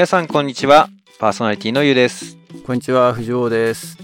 [0.00, 0.88] 皆さんこんにちは。
[1.18, 2.38] パーソナリティのゆうです。
[2.64, 3.98] こんにちは、藤尾です。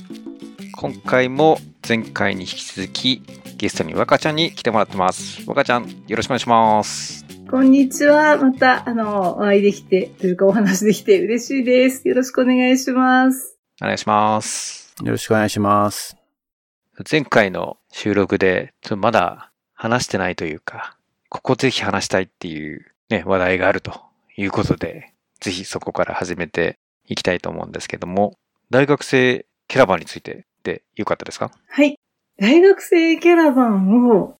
[0.76, 1.56] 今回も
[1.88, 3.22] 前回に引き続き
[3.56, 5.42] ゲストに若ちゃんに来てもらってます。
[5.46, 7.24] 若ちゃん、よろしくお願いします。
[7.50, 8.36] こんにちは。
[8.36, 12.06] また、あの、お会いできて、というかお話できて嬉しいです。
[12.06, 13.56] よろしくお願いします。
[13.80, 14.94] お願いします。
[15.02, 16.18] よろしくお願いします。
[17.10, 20.98] 前回の収録で、ちょっとまだ話してないというか、
[21.30, 23.98] ここぜひ話したいっていうね、話題があると
[24.36, 28.38] いうことで、ぜひそこから始めていきたいと思うんですけども、
[28.70, 31.50] 大学生キャラバンについてでよかったですか？
[31.68, 31.98] はい。
[32.38, 34.36] 大学生キャラバンを、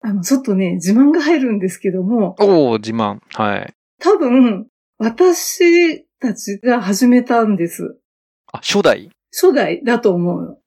[0.00, 3.20] あの、ちょっとね、自慢が入るんですけども、おー、自慢。
[3.34, 3.74] はい。
[3.98, 4.66] 多分、
[4.98, 7.98] 私たちが始めたんです。
[8.52, 9.10] あ、初代？
[9.32, 10.58] 初代だと思うの。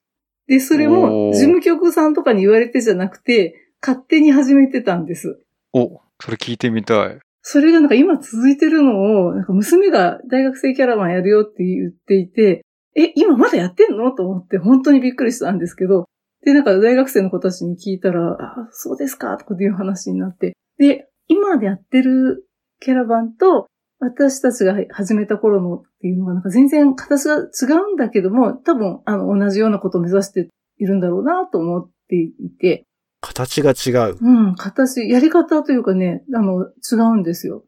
[0.48, 5.40] で、それも、事務局さんとかに言われてじゃなくて、勝手に始めてたんです。
[5.74, 7.20] お、それ聞いてみたい。
[7.48, 12.66] それがなんか今続いてるのを、なんか娘が大学生キャラバンやるよって言っていて、
[12.96, 16.06] え、今まだやってんのと思って本当にびっくりしたんですけど、
[16.44, 22.48] で、なんか大学生の子たちに聞いたら、あ、そうですかとかっていう話になって、で、今でやってる
[22.80, 23.68] キャラバンと、
[24.00, 30.50] 私たちが始めた頃のっていうのがなんか全然形が違うんだけども、多分あの同じようなことを目指して
[30.80, 32.86] いるんだろうなと思っていて、
[33.26, 34.18] 形が違う。
[34.22, 37.64] うん、形、やり方というかね、あの、違うんですよ。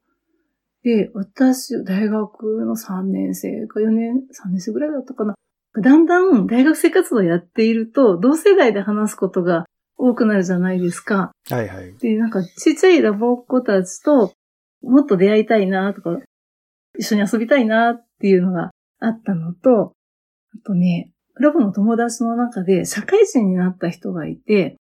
[0.83, 5.35] で、私、大学の3年生か4年、3年生ぐらいだったかな。
[5.81, 9.65] だんだん大学生活動やっていると、同世代で話すことが
[9.97, 11.31] 多くなるじゃないですか。
[11.49, 11.95] はいはい。
[11.97, 14.33] で、なんか、ちっちゃいラボっ子たちと、
[14.83, 16.19] もっと出会いたいなとか、
[16.97, 18.69] 一緒に遊びたいなっていうのが
[18.99, 19.93] あったのと、
[20.53, 24.77] あとね、ラボの友達の中で社会人になった人がいて、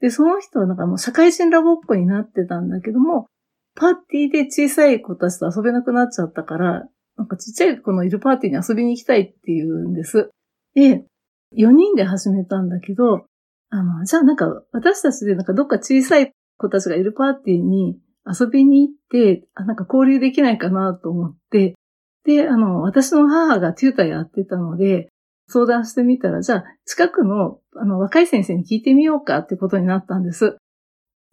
[0.00, 3.26] で、その人はなんかもう社会人ラボっ子になってたんだけども、
[3.74, 10.30] パーティーで小さい子たちと遊べなくなっちゃったから、なんかちっちゃい子のいるパーティーに遊びに行きたいっていうんです。
[10.74, 11.04] で、
[11.56, 13.26] 4人で始めたんだけど、
[13.70, 21.74] あの、じゃあなんか私たちでなんかどっか小さい子たちがいるパーティーに遊びに行って、あなんか交流できないかなと思って、
[22.24, 25.08] で、あの、私の母がテューターやってたので、
[25.48, 30.56] 相談してみたら、じゃあ、近くの、あの、若い先生に聞いてみようかってことになったんです。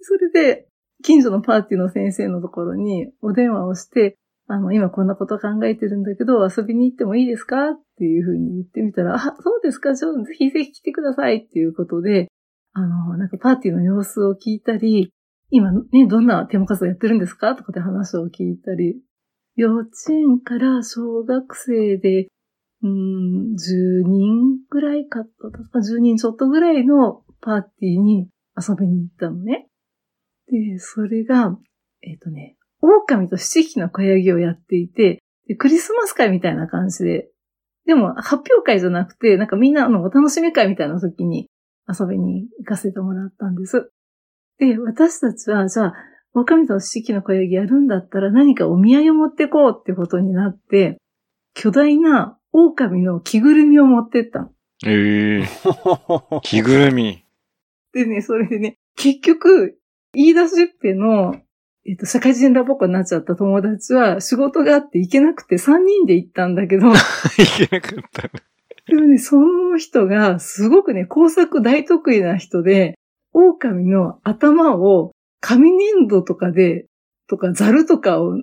[0.01, 0.68] それで、
[1.03, 12.28] 近所のパーティーの先生のところにお電話をして、あの、今こんなこと考えてるんだけど、遊びに行ってもいいですかっていうふうに言ってみたら、あ、そうですか、じゃあ、ぜひぜひ来てくださいっていうことで、
[12.74, 15.12] あの、なんかパーティーの様子を聞いたり、
[15.50, 19.00] 今ね、どんなテーマ活動やってるんですかとかで話を聞いたり、
[19.56, 22.28] 幼稚園から小学生で、
[22.83, 29.67] うん、10人ぐらいか、10人ちょっとぐらいのパーティーに遊びに行ったのね。
[30.47, 31.57] で、それが、
[32.01, 37.29] えっ、とね、狼と七匹の小ヤギをやっていてで、クリスマス会みたいな感じで、
[37.85, 41.50] でも発表会じゃなくて、なんかみんなのお楽しみ会みたいな時に
[41.88, 43.91] 遊びに行かせてもらったんです。
[44.57, 45.94] で、私たちは、じゃあ、
[46.33, 50.97] 狼と七匹の小ヤギやるんだったら何かお土産を持ってこうってことになって、
[51.53, 54.51] 巨大な狼の着ぐるみを持ってったの。
[54.85, 55.47] ええ
[56.43, 57.25] 着ぐるみ。
[57.93, 59.77] でね、それでね、結局、
[60.13, 61.35] 言い出しっぺの、
[61.85, 66.93] えっと、社会人ラボっ子になっちゃった友達は仕事があって行けなくて3人で行ったんだけど、 い
[67.67, 68.29] けなかった。
[68.87, 72.95] でもね、その人がすごくね、工作大得意な人で、
[73.33, 76.85] 狼の頭を紙粘土とかで、
[77.27, 78.39] とかザルとかを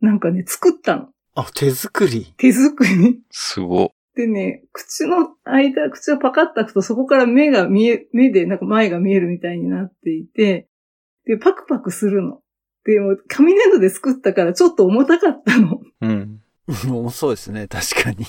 [0.00, 1.08] なんかね、作ったの。
[1.34, 2.32] あ、手作り。
[2.36, 3.20] 手作り？
[3.30, 3.92] すご。
[4.14, 10.68] でね、口の間、口をパカッと開くとそこから目が見え、目でなんか前が見えるみたいになっていて、
[11.24, 12.40] で、パクパクするの。
[12.84, 15.80] でも、紙粘土で作ったからちょっと重たかったの。
[16.00, 16.40] うん。
[16.68, 18.26] 重 そうですね、確かに。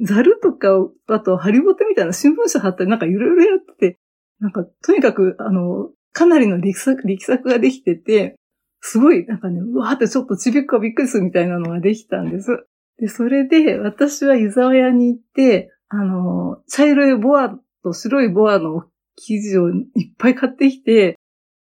[0.00, 3.98] ザルとかを、あと、ハリボテみたいな新聞紙貼ったりなんかいろいろやってて、
[4.38, 8.36] なんか、とにかく、あの、かなりの力作、力作ができてて、
[8.80, 12.66] すごい、なんかね、うわーってちょっとちびっこがびっくりするみたいなのができたんです。
[12.98, 18.84] で、それで、私は湯沢屋に行って、あの、茶色いボアと白いボアの
[19.16, 21.18] 生地をいっぱい買ってきて、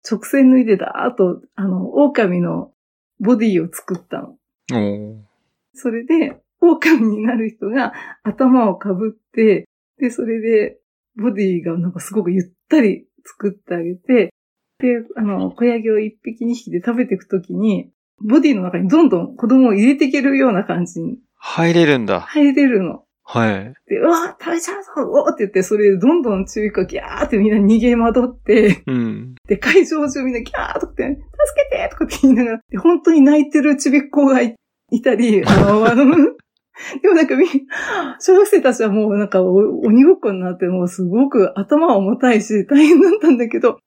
[0.08, 2.72] 直線縫いでだーっと、あの、狼の
[3.20, 4.36] ボディを作ったの。
[5.74, 7.92] それで、狼になる人が
[8.24, 9.68] 頭をかぶって、
[9.98, 10.78] で、それで、
[11.16, 14.32] ボディがなんかすごくゆったり作ってあげて、
[14.80, 17.90] で、あの、小ヤギを一匹二匹で食べていくときに、
[18.20, 22.20] ボディの中にどんどん子供を入れていけるような感じに入れるんだ。
[22.20, 23.04] 入れるの。
[23.22, 23.74] はい。
[23.86, 29.34] で、うわー食べちゃうぞおーって言って、それでどんどんちびっこがギャーってみんな逃げ惑って、うん。
[29.46, 31.20] で、会場中みんなギャーとかって、助
[31.70, 34.54] けてとかって言いながら、で本当に泣いてるちびっ子がい
[34.90, 36.06] いたり、あの、あの、
[37.02, 37.46] でもなんかみ、
[38.20, 43.78] 小学生たちはもうなんかお鬼ごっこになってもうすごく頭は重たいし大変だったんだけど、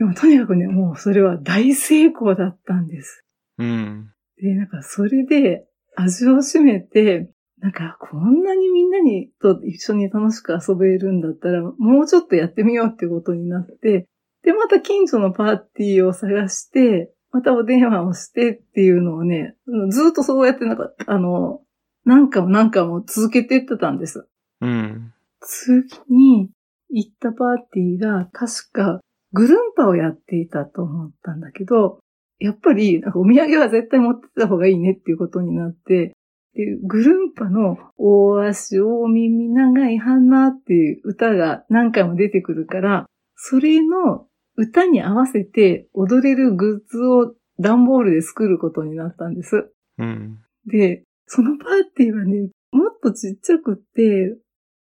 [0.00, 3.22] でもとにかくね、もうそれは大成功だったんです。
[3.58, 4.10] うん。
[4.38, 14.08] で、なんかそれで味を占めて、なんかこんなにみんなにと一緒に楽しく遊べるんだったら、もうちょっとやってみようってことになって、
[14.42, 19.54] で、また近所のパーティーを探して、またお電話をしてっていうのをね、
[19.90, 21.60] ずっとそうやってなんか、あの、
[22.06, 24.26] 何回も何回も続けていってたんです。
[24.62, 25.12] うん。
[25.40, 26.48] 次に
[26.88, 29.00] 行ったパーティーが確か
[29.32, 32.00] グルンパをやっていたと思ったんだけど、
[32.38, 36.14] やっぱりお土産は絶対持ってった方がいいねっていうことになって、
[36.54, 43.06] でグルンパの大足大耳長い花っていう歌が何回も出てくるから、
[43.36, 49.70] それの歌に合わせて踊れるグッズを段ボールで作ることになったんです。
[49.98, 50.38] うん。
[50.66, 54.36] で、そのパーティーはね、もっとちっちゃくって、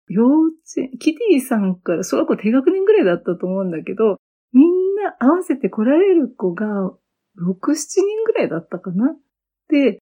[0.08, 4.16] 幼稚園、キティさんから小学校低学年ぐらいだったと思うんだけど、
[4.98, 6.66] な合わせて来られる子が
[7.40, 9.14] 6、7人ぐらいだったかな？
[9.68, 9.98] で、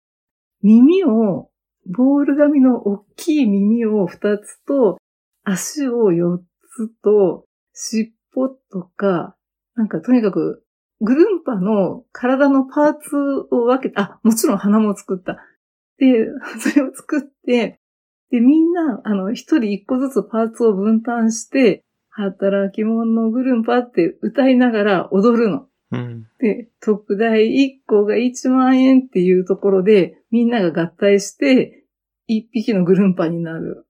[0.63, 1.51] 耳を、
[1.87, 4.99] ボール紙の大きい耳を2つと、
[5.45, 9.37] 足を4つと、尻尾とか、
[9.75, 10.65] なんかとにかく、
[11.01, 13.17] グルンパの体のパーツ
[13.51, 15.37] を分けて、あ、もちろん鼻も作った。
[15.99, 16.27] で、
[16.59, 17.79] それを作って、
[18.31, 21.85] で、みんな、あの、一人一個ずつパーツを分担して、
[22.17, 25.67] 働き者のグルンパって歌いながら踊るの。
[25.93, 26.27] うん。
[26.41, 31.85] で、特大1個が1万円っていうところで、みんなが合体して、
[32.27, 33.87] 一匹のグルンパになる。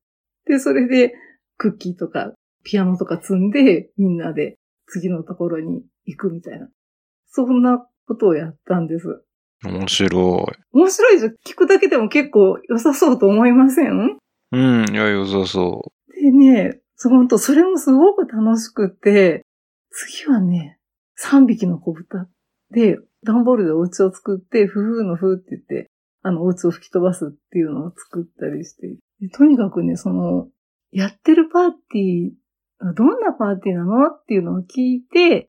[0.47, 1.15] で、それで、
[1.57, 2.33] クッキーとか、
[2.65, 6.69] ピアノとか積んで、みんなで次のところに行くみたいな。
[7.29, 9.23] そんなことをやったんです。
[9.65, 11.33] 面白面白いじゃん。
[11.47, 14.19] 聞くだけでも結構良さそうと思いません？
[14.53, 14.57] い。
[14.57, 14.91] うん。
[14.91, 19.45] いや、良さそでね、そう本当それもすごく楽しくて、
[19.91, 20.79] 次はね、
[21.23, 22.29] 3匹の子豚
[22.71, 25.91] で、段ボールでお家を作って、ふふのふって言って、
[26.23, 28.97] あの、お家を吹き飛ばすっていうのを作ったりして、
[29.35, 30.49] とにかくね、その、
[30.91, 35.49] やってるパーティー、どんなパーティーなのっていうのを聞いて、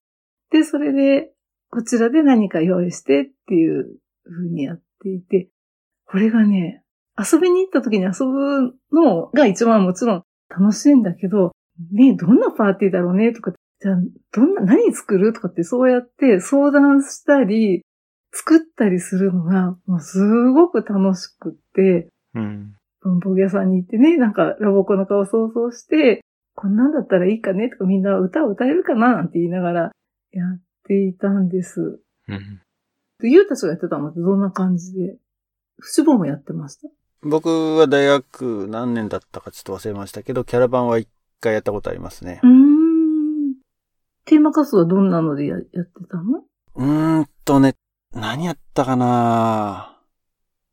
[0.52, 1.32] で、それで、
[1.70, 5.50] こちらで何か用意してっていう風にやっていて、
[6.06, 6.84] これがね、
[7.18, 11.52] 遊びに行った時に遊ぶのが一番もちろん楽しいんだけど、
[11.92, 13.96] ね、どんなパーティーだろうねとか、じゃあ、
[14.34, 17.84] どんな、何作るとかってそうやって相談したり、
[18.34, 22.40] 作ったりするのが、もうすごく楽しくって、う。
[22.40, 22.74] うん。
[23.02, 26.22] 文房具屋さんに行ってね、なんかラボコの顔想像して、
[26.56, 29.82] こんなんだったらいいかねとかみんな歌を歌えるかななんて言いながら
[30.32, 32.02] やっていたんです。
[32.28, 32.62] うん。
[33.20, 35.18] で、ゆうたちがやってたのってどんな感じで、
[35.80, 36.90] フシボーもやってました。
[37.28, 41.08] 僕は大学何年だったかちょっと忘れましたけど、キャラバンは一
[41.42, 42.48] 回やったことありますねう。
[42.48, 43.56] ーん。
[44.26, 46.44] テーマ活動はどんなのでややってたの？
[46.76, 47.76] うーんとね、
[48.14, 50.00] 何やったかな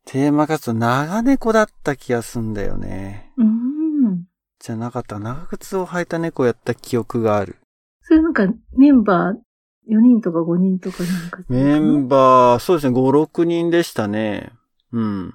[0.06, 3.32] テーマ活動、長猫だった気がすんだよね。
[3.36, 4.24] うーん。
[4.58, 5.18] じゃなかった。
[5.18, 7.56] 長靴を履いた猫やった記憶がある。
[8.02, 8.46] それなんか
[8.76, 11.42] メンバー4人とか5人とかなんか。
[11.48, 14.52] メンバー、そうですね、5、6人でしたね。
[14.92, 15.34] うん。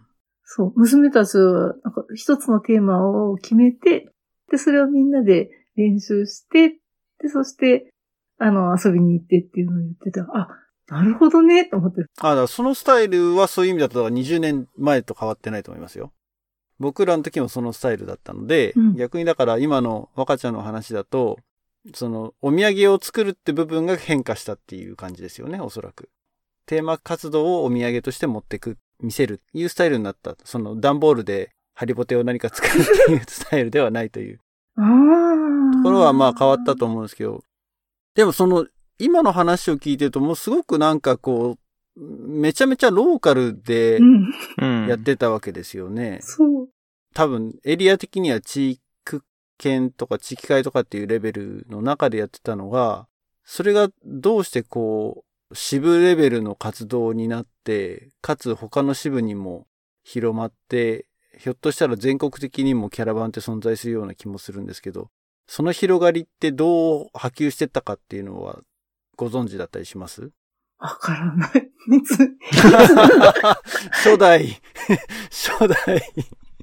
[0.51, 0.74] そう。
[0.75, 4.10] 娘たちは、なんか一つのテーマを決めて、
[4.50, 6.70] で、それをみんなで練習して、
[7.22, 7.94] で、そして、
[8.39, 10.22] あの、遊びに行ってっていうのを言ってた。
[10.34, 10.50] あ、
[10.88, 12.01] なるほどね、と思って。
[12.01, 16.12] あ、だからそのスタイルはそういう意味だと、だから20年前と変わってないと思いますよ。
[16.79, 21.38] 僕らの時もそのスタイルだったので、うん逆にだから今の若ちゃんの話だと、
[21.94, 26.10] そのお土産を作るって部分が変化したっていう感じですよね、おそらく。
[26.65, 30.36] テーマ活動をお土産として持ってく、見せるいうスタイルになった。
[30.44, 34.39] その段ボールでハリボテを何か作るっていうスタイルではないという。
[34.75, 37.44] ところはまあ変わったと思うんですけど、
[38.15, 38.65] でもその
[38.98, 41.60] 今の話を聞いてるともうすごくなんかこう、
[42.00, 44.34] めちゃめちゃローカルでうん。
[44.58, 44.88] うん。
[44.88, 46.20] やってたわけですよね。
[46.22, 46.70] そう。
[47.13, 49.24] 多分エリア的には地区
[49.58, 53.08] 圏とか地域会とかっていうレベルの中でやってたのが、
[53.44, 59.68] それがどうしてこう、支部レベルの活動になって、かつ他の支部にも
[60.03, 61.06] 広まって、
[61.38, 65.10] ひょっとしたら全国的にもキャラバンって存在するような気もするんですけど、
[65.48, 68.60] その広がりってどう波及してったかっていうのは
[69.15, 70.32] ご存知だったりします？
[70.77, 71.50] わからない。
[71.96, 72.29] いつ、
[73.91, 74.62] 初代、
[75.32, 76.01] 初代。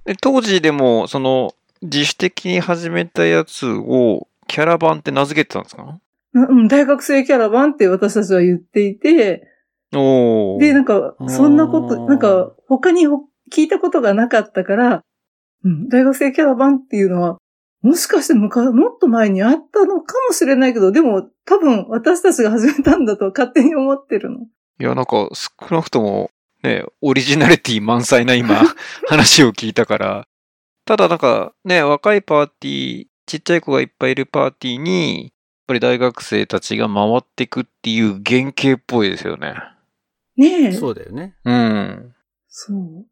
[0.07, 5.99] え当時でも、その、自主的に始めたやつを、キャラバンって名付けてたんですか？
[6.37, 9.49] うん、大学生キャラバンって私たちは言っていて。
[9.90, 15.02] で、なんか、そんなこと、なんか、他にほ聞いたことがなかったから、
[15.64, 17.38] うん、大学生キャラバンっていうのは、
[17.83, 24.40] もしかして昔、もっと前にあったのかもしれないけど、でも多分私たちが始めたんだと勝手に思ってるの。
[24.40, 26.31] いや、なんか少なくとも
[26.62, 28.62] ね、オリジナリティ満載な今、
[29.09, 30.26] 話を聞いたから。
[30.85, 35.33] ただなんかね、若いパーティー、ちっちゃい子がいっぱいいるパーティーに、
[35.66, 39.54] ぱり大学生たちが回っていくっていう原型っぽいですよね。
[40.37, 40.73] ねえ。
[40.73, 41.35] そうだよね。
[41.44, 42.14] うん。
[42.49, 43.06] そう。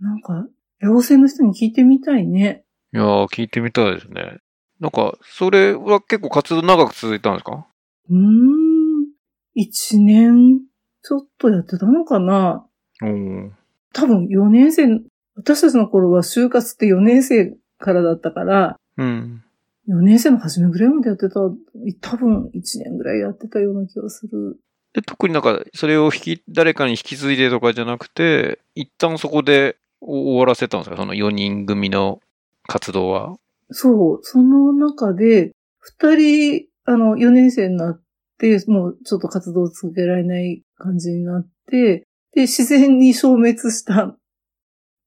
[0.00, 0.46] なんか、
[0.80, 2.64] 寮生の人に聞いてみたいね。
[2.94, 4.38] いやー、聞いてみたいですね。
[4.80, 7.66] なんか、それは結構活動長く続いたんですか？
[8.10, 9.08] うーん。
[9.54, 10.60] 一年
[11.02, 12.64] ちょっとやってたのかな
[13.02, 13.52] うん。
[13.92, 14.86] 多分4年生、
[15.34, 19.42] 私たちの頃は就活って4年生からだったから、うん。
[19.88, 24.58] 4年生の初めぐらいまでやってた、多分1年ぐらいやってたような気がする。
[24.92, 30.96] で、特になんか、それを引き、誰かに引き継いでとかじゃなくて、一旦そこで終わらせたんですか？
[30.96, 32.20] その4人組の
[32.66, 33.36] 活動は。
[33.70, 35.52] そう、その中で、
[36.00, 38.00] 2人、あの、4年生になっ
[38.38, 44.16] て、もうちょっと活動を続けられない感じになって、で、自然に消滅した。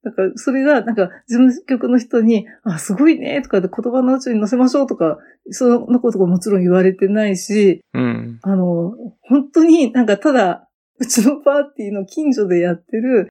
[0.02, 5.18] なんか、それが、なんか、事務局の人に、あ、すごいね、とかで言葉のうちに載せましょうとか、
[5.50, 8.40] そんなことがもちろん言われてないし、うん。
[8.42, 10.68] あの、本当になんかただ、
[10.98, 13.28] うちのパーティーの近所でやってる、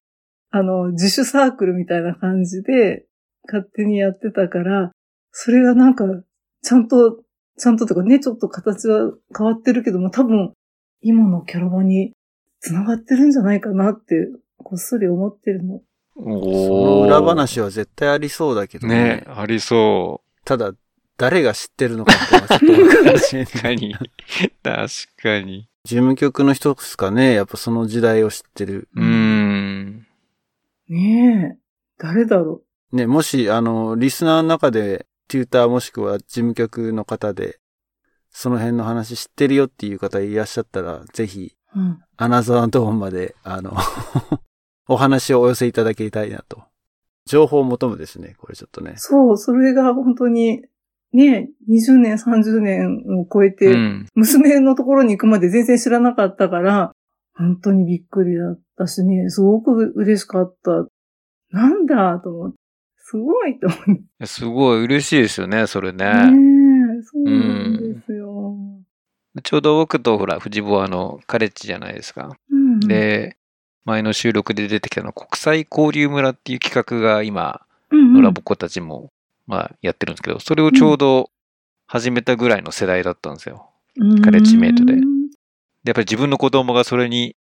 [0.50, 3.06] あの、自主サークルみたいな感じで、
[3.48, 4.92] 勝手にやってたから、
[5.32, 6.06] それがなんか、
[6.62, 7.24] ちゃんと、
[7.58, 10.54] ちゃんととかね、ちょっと形は変わってるけども、多分、
[11.02, 12.14] 今のキャラバンに
[12.60, 15.82] 繋がってるんじゃないかなって、こっそり思ってるの。
[16.24, 18.96] その裏話は絶対ありそうだけどね。
[18.96, 20.74] ね、ありそただ、
[21.18, 23.16] 誰が知ってるのかっていうのはちょっとわからない。
[23.16, 23.46] う。
[23.46, 23.96] 確かに。
[24.64, 24.90] 確
[25.22, 25.68] かに。
[25.84, 27.34] 事務局の人ですかね。
[27.34, 28.88] やっぱその時代を知ってる。
[28.96, 30.08] うーん。
[30.90, 31.58] ねえ、
[31.98, 32.62] 誰だろ
[32.92, 37.60] ね、もし、あの、リスナーの中で、テューターもしくは事務局の方で、
[38.30, 41.80] その辺の話知ってるよっていう方いらっしゃったら、ぜひ、う。
[41.80, 42.00] うん。
[42.18, 43.76] アナザードーンまで、あの、
[44.88, 46.64] お話をお寄せいただきたいなと。
[47.26, 48.94] 情報を求むですね、これちょっとね。
[48.98, 50.64] そう、それが本当に、
[51.14, 54.08] ねえ、20年、30年を超えうて、ん。
[54.16, 56.94] 娘のところに行くまで全然知らなかったから、
[57.34, 60.88] 本当にびっくりだったしね、すごく嬉しかった。
[61.52, 62.58] なんだと思って。
[62.98, 64.26] すごいと思って。
[64.26, 66.06] すごい嬉しいですよね、それね。
[66.32, 68.56] ねえ、そうなんですよ。
[69.44, 72.38] ちょうど僕とほら、藤坊はあの、カレッジじゃないですか。
[72.50, 73.38] うん、で、
[73.86, 79.12] 前の収録で出てきたの、国際交流村っていう企画が今、うんうん、のラボ子たちも、
[79.48, 81.30] まあ、やってるんですけど、それをちょうど
[81.88, 83.70] 始めたぐらいの世代だったんですよ。
[84.24, 85.30] カレッジメイトでうん
[85.84, 87.36] で、やっぱり自分の子供がそれに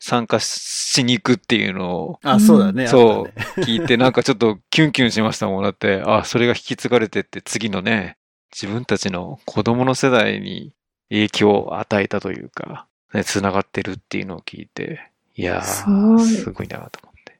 [0.00, 2.88] 参加しに行くっていうのをあ、そうだね。
[2.88, 3.34] そうね
[3.64, 5.62] 聞いて、なんかちょっとキュンキュンしましたもん。
[5.62, 8.18] だって、あ、それが引き継がれてって、次のね、
[8.52, 10.74] 自分たちの子供の世代に
[11.08, 17.38] 影響を与えたというか、ね、繋がってるっていうのを聞いて、いやすー、ごいすごいなと思って。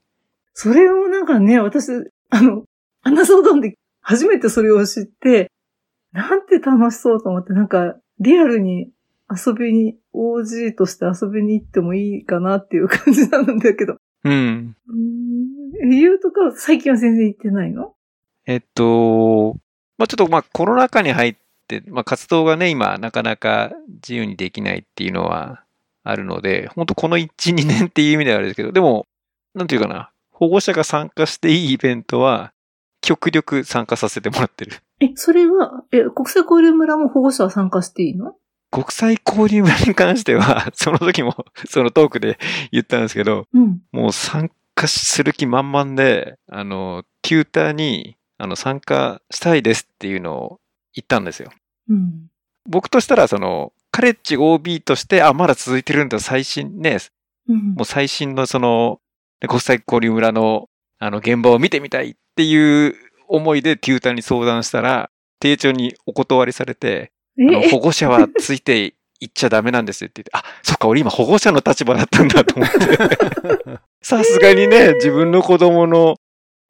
[0.53, 1.91] それをなんかね、私、
[2.31, 2.65] あの、
[3.03, 5.51] アナソードンで初めてそれを知って、
[6.13, 8.91] なんて楽しそうと思って、なんか、リアルに
[9.29, 13.97] 遊びに、OG として遊びに行ってもいいかなっていう感じなんだけど。
[14.23, 14.77] うん。
[14.89, 14.97] うー
[15.87, 15.91] ん。
[15.91, 17.95] 理由とかは最近は全然行ってないの？
[18.47, 19.57] えっと、
[19.99, 21.37] まあちょっとまあコロナ禍に入っ
[21.67, 25.64] て、まあ活動がね、今なかなか自由にできないっていうのは
[26.05, 29.07] あるので、本当この1、2年っていう意味ではあれですけど、でも、
[29.55, 32.53] なんていうかな、保護者が参加していいイベントは、
[33.01, 34.73] 極力参加させてもらってる。
[35.01, 38.37] え、それは、え、国際交流村も保護者は参加していいの？
[38.71, 42.39] 国際交流村に関しては、 その時も、そのトークで
[42.73, 43.83] 言ったんですけど、うん。
[43.93, 50.61] もう参加する気満々で、あの、テューターに、あの、参加したいですっていうのを
[50.95, 51.51] 言ったんですよ。
[51.89, 52.31] うん。
[52.67, 56.99] 僕としたら、その、カレッジ OB として、あ、まだ続いてるんだ、最新ね、
[57.49, 57.75] うん。
[57.75, 58.99] もう最新のその、
[59.41, 62.97] ね国際交流村の、あの、現場を見てみたいっていう
[63.29, 73.79] 思いでテューターに相談したら、丁重にお断りされて、あのえ、保護者はついて行っちゃダメなんですよって言って、あ、そっか、俺今保護者の立場だったんだと思って。
[74.03, 76.17] さすがにね、自分の子供の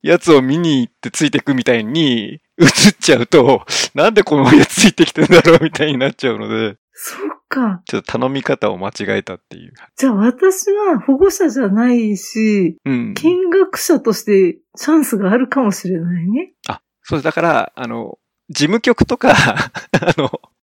[0.02, 3.64] やつを見に行ってついてくみたいに映っちゃうと、
[3.94, 7.18] なんでこのやつついてきてんだろうみたいになっちゃうので、そっ
[7.50, 7.82] か。
[7.84, 9.74] ちょっと頼み方を間違えたっていう。
[9.94, 13.12] じゃあ私は保護者じゃないし、うん。
[13.12, 16.54] 見学者としてチャンスがあるかもしれないね。
[16.66, 18.18] あ、そうだから、あの、
[18.48, 20.30] 事務局とか、 あの、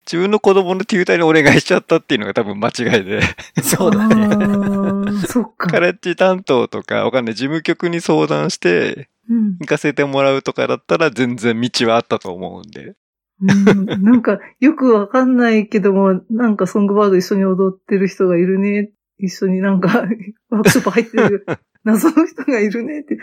[0.07, 3.21] 自分の子供のテューターにお願いしちゃったっていうのが多分間違いで。
[3.63, 4.27] そうだね。
[4.27, 5.27] ね。
[5.27, 5.69] そっか。
[5.69, 12.95] カレッジ担当とか、わかんない、事務局に相談して、うん行かせてもらうとかだったら全然道はあったと思うんで。
[13.43, 18.91] うんなんか、よくわかんないけども、なんかソングバード一緒に踊ってる人がいるね。
[19.19, 20.07] 一緒になんか、
[20.51, 21.47] ワークショップ入ってる
[21.85, 23.15] 謎の人がいるねって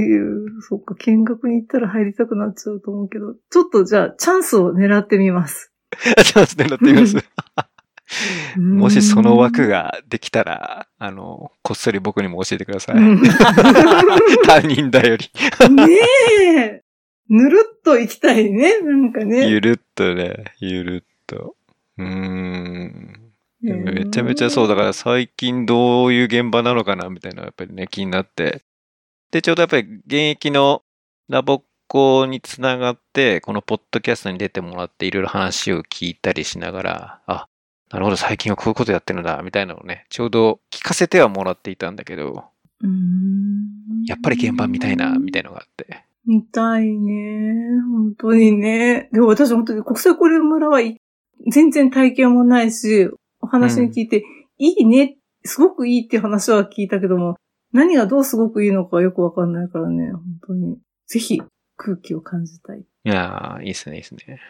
[0.00, 5.72] いう、そっか、見学に行ったら入りたくなっちゃうと思うけど、ちょっとじゃあ、チャンスを狙ってみます。
[5.92, 7.16] チャンス狙ってみます。
[8.56, 12.96] もしその枠が、ができたら、あの、こっそり僕にも教えてください。
[12.96, 13.22] うん
[14.44, 15.28] 他人だより。
[15.74, 15.98] ね
[16.56, 16.85] え。
[17.28, 18.80] ぬるっと行きたいね。
[18.80, 19.48] なんかね。
[19.48, 21.56] ゆるっとね、ゆるっと。
[21.98, 23.32] うーん。
[23.60, 28.62] めちゃめちゃそうだから最近どういう現場なのかなみたいなやっぱりね気になって。
[29.32, 30.82] で、ちょうどやっぱり現役の
[31.28, 37.48] ラボっ子につながって、このポッドキャストに出てもらっていろいろ話を聞いたりしながら、あ、
[37.90, 42.44] なるほど最近はこういうことやってるんだ、みたいなのをね、ちょうど聞かせてはもらっていたんだけど、
[42.82, 46.05] うーんやっぱり現場見たいな、みたいなのがあって。
[46.26, 47.80] 見たいね。
[47.90, 49.08] 本当にね。
[49.12, 51.00] でも私本当に国際交流村はい
[51.50, 53.08] 全然体験もないし、
[53.40, 54.24] お話に聞いて、
[54.58, 57.36] いいね、すごくいいって話は聞いたけども、
[57.72, 60.78] 何がどうすごくいいのかよくわかんないからね、本当に。
[61.06, 61.42] ぜひ
[61.76, 62.80] 空気を感じたい。
[62.80, 64.40] いやー、いいっすね、いいっすね。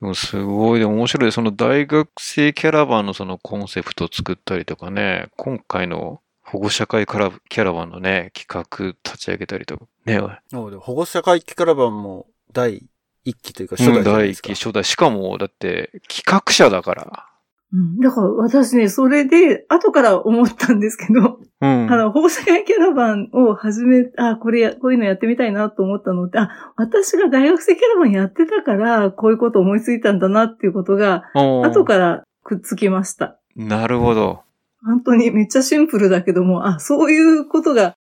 [0.00, 1.32] でもすごい、でも面白い。
[1.32, 10.20] その大学生キャラバンのそのコンセプトを作ったりとかね、今回の保護者会からキャラバンのね、企画立ち上げたりとか、ね、
[10.50, 12.86] そうで保護者会キャラバンも第
[13.24, 14.48] 一期というか初うん代じゃないですか。
[14.48, 14.84] 第一期、初代。
[14.84, 17.26] しかも、だって企画者だから。
[17.72, 17.98] うん。
[17.98, 21.92] だから私ね、それで、後から思ったんですけど、うん。
[21.92, 33.38] あの、保護者会キャラバンを始め、あ、これや、こういうのやってみたいなと思ったのって、あ、私が大学生キャラバンやってたから、こういうこと思いついたんだなっていうことが、後からくっつきました。
[33.56, 34.42] なるほど。
[34.84, 37.96] 本当にめっちゃシンプルだけども、あ、そういうことが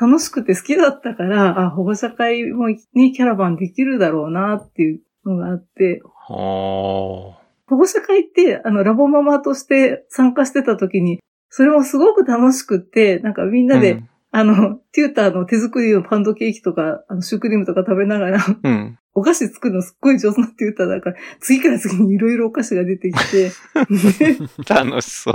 [0.00, 13.76] 楽しくて好きだったから、あ、保護者会もね、キャラバンできるだろうなっていうのがあって、は保護者会って、あの、ラボママとして参加してた時に、それもすごく楽しくって、なんかみんあ。
[13.76, 18.98] なで、うんあの、テューターの手作りのパンドケーキとか、あの、シュークリームとか食べながら、うん。
[19.14, 24.36] お菓子作るのすっごい上手なテューターだから、次から次にいろいろお菓子が出てきて、で
[24.68, 25.34] 楽しそう。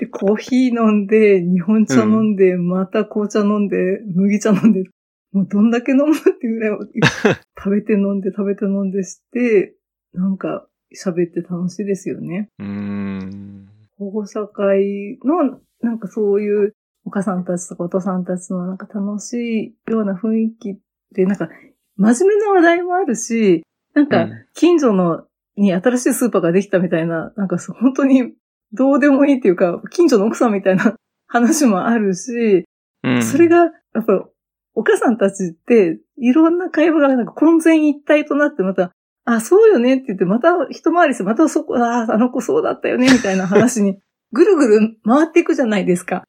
[0.00, 4.84] でコーヒー飲んで、日本茶飲んで、また紅茶飲んで、麦茶飲んで、
[5.32, 6.78] もうどんだけ飲むっていうぐらい、
[7.56, 9.74] 食べて飲んで食べて飲んでして、
[10.14, 12.48] なんか喋って楽しいですよね。
[12.58, 13.68] うーん。
[13.98, 16.74] 保護者会の、なんかそういう
[17.04, 20.78] お母さんたちとかお父さんたちのなんか楽しいような雰囲気
[21.14, 21.48] で、なんか
[21.96, 23.62] 真面目な話題もあるし、
[23.94, 25.24] なんかうん近所の
[25.56, 28.32] に新しいスーパーができたみたいな、なんかそう本当に
[28.72, 30.94] どうでもいいっていうか、近所の奥さんみたいな
[31.26, 32.64] 話もあるし、
[33.02, 33.22] うん。
[33.22, 34.28] それが、やっぱ
[34.74, 38.92] お母さんたちって、いろんな会話がなんか混然一体となってまた、
[39.24, 43.98] あ、そうよねって言って、また一回りして、またそこ、ああ、あの子そうだったよね、みたいな話に、
[44.32, 46.24] ぐるぐる回っていくじゃないですか。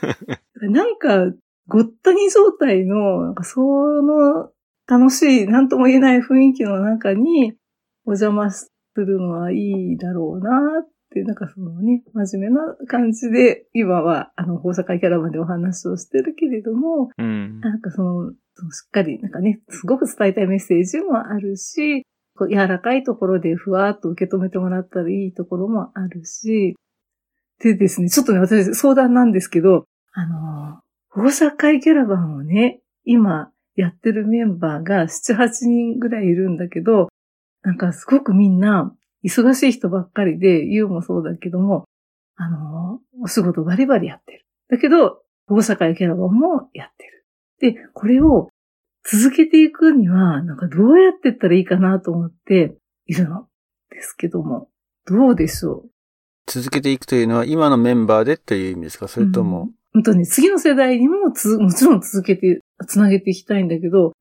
[0.60, 1.32] なんか、
[1.66, 4.50] ごったに状態の、なんかその
[4.86, 7.54] 楽しい、なんとも言えない雰囲気の中に
[8.04, 17.60] お邪魔するのはいいだろうなって、なんかそのね、真面目な感じで、今は、あの、大阪キャラバンでお話をしてるけれども、うん。
[17.60, 22.04] なんかその、そのしっかり、なんかね、すごく伝えたいメッセージもあるし、
[22.38, 26.76] こう柔らかいところでふわっと受け止めてもらったらいいところもあるし、
[27.60, 37.08] でですね、ちょっとね、私相談なんですけど、あの、保護者会キャラバンをね、今やってるメンバーが7、8人ぐらいいるんだけど、
[37.62, 41.84] なんかすごくみんな忙しい人ばっかりで、ユウもそうだけども、
[42.36, 44.46] あの、お仕事バリバリやってる。
[44.70, 47.26] だけど、保護者会キャラバンもやってる。
[47.74, 48.50] で、これを
[49.04, 52.76] 続けていくには、なんかどうやっていったらいいかなと思って
[53.06, 53.46] いるの
[53.90, 54.68] ですけども、
[55.06, 55.90] どうでしょう？
[56.46, 59.08] 続けていくというのは今のメンバーでという意味ですか？
[59.08, 64.12] それとも、本当に次の世代にもつ、もちろん続けて、つなげていきたいんだけど、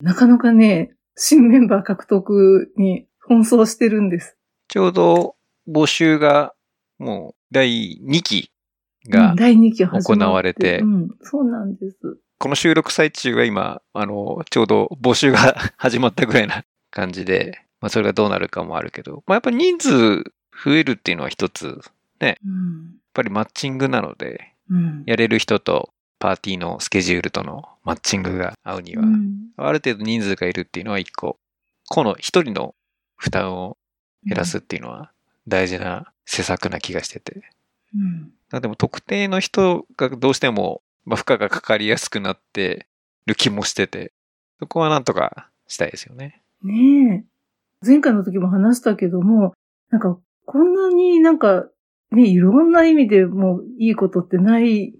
[0.00, 4.36] なかなかね、新メンバー獲得に奔走してるんです。
[4.68, 5.36] ちょうど
[5.68, 6.54] 募集が
[6.98, 8.50] もう第2期
[9.08, 11.96] が行われてうん、そうなんです。
[12.38, 20.24] この収録最中が今、あの、ちょうど募集が始まったぐらいな感じで、まあそれがどうなるかもあるけど、まあやっぱり人数
[20.64, 21.80] 増えるっていうのは一つ、
[22.18, 22.96] やっうん。
[23.14, 25.02] ぱりマッチングなので、うん。
[25.06, 29.04] やれる人とパーティーのスケジュールとのマッチングが合うには、
[29.56, 31.38] ある程度人数がいるっていうのは一個、
[31.88, 32.74] この一人の
[33.22, 33.76] 負担を
[34.26, 35.12] 減らすっていうのは
[35.46, 37.42] 大事な施策な気がしてて。
[37.94, 38.60] うん。
[38.60, 42.88] でも特定の人がどうしても、まあ、負荷がかかりやすくなって
[43.26, 44.12] る気もしてて、
[44.58, 46.42] そこはなんとかしたいですよね。
[46.64, 47.24] ね
[47.82, 47.86] え。
[47.86, 49.54] 前回の時も話したけども、
[49.90, 51.68] なんか、こんなになんか、
[52.10, 54.94] ね、いろんな意味でもういいことってない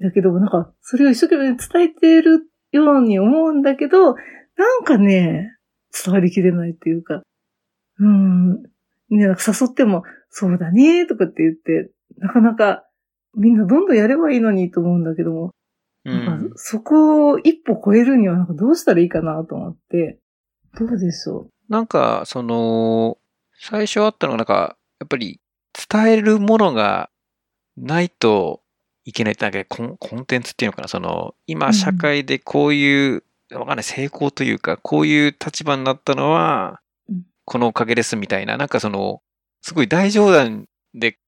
[0.00, 5.54] だけども、なんか、それを一生懸命伝えているように思うんだけど、なんかね、
[6.04, 7.22] 伝わりきれないっていうか、
[7.98, 8.62] うん、
[9.10, 12.84] ね、なんか誘っても、そうだね、とかって言って、なかなか、
[13.34, 15.52] みんなどんどんやればいいのにと思うんだけども、
[16.04, 20.18] うなんかそこを一歩超えるにはなんかどうしたらいいかなと思って、
[20.78, 23.18] どうでしょなんか、その、
[23.60, 25.40] 最初あったのがなんか、やっぱり
[25.90, 27.10] 伝えるものが
[27.76, 28.62] ないと
[29.04, 36.78] いけないって、なんかコンコンテンツっていうのかな、その、今うん社会でこういう、わかんない、成功というか、こういう立場になったのはうん、
[37.48, 39.22] このおかげですみたいな、なんかその、
[39.62, 41.18] すごい大冗談で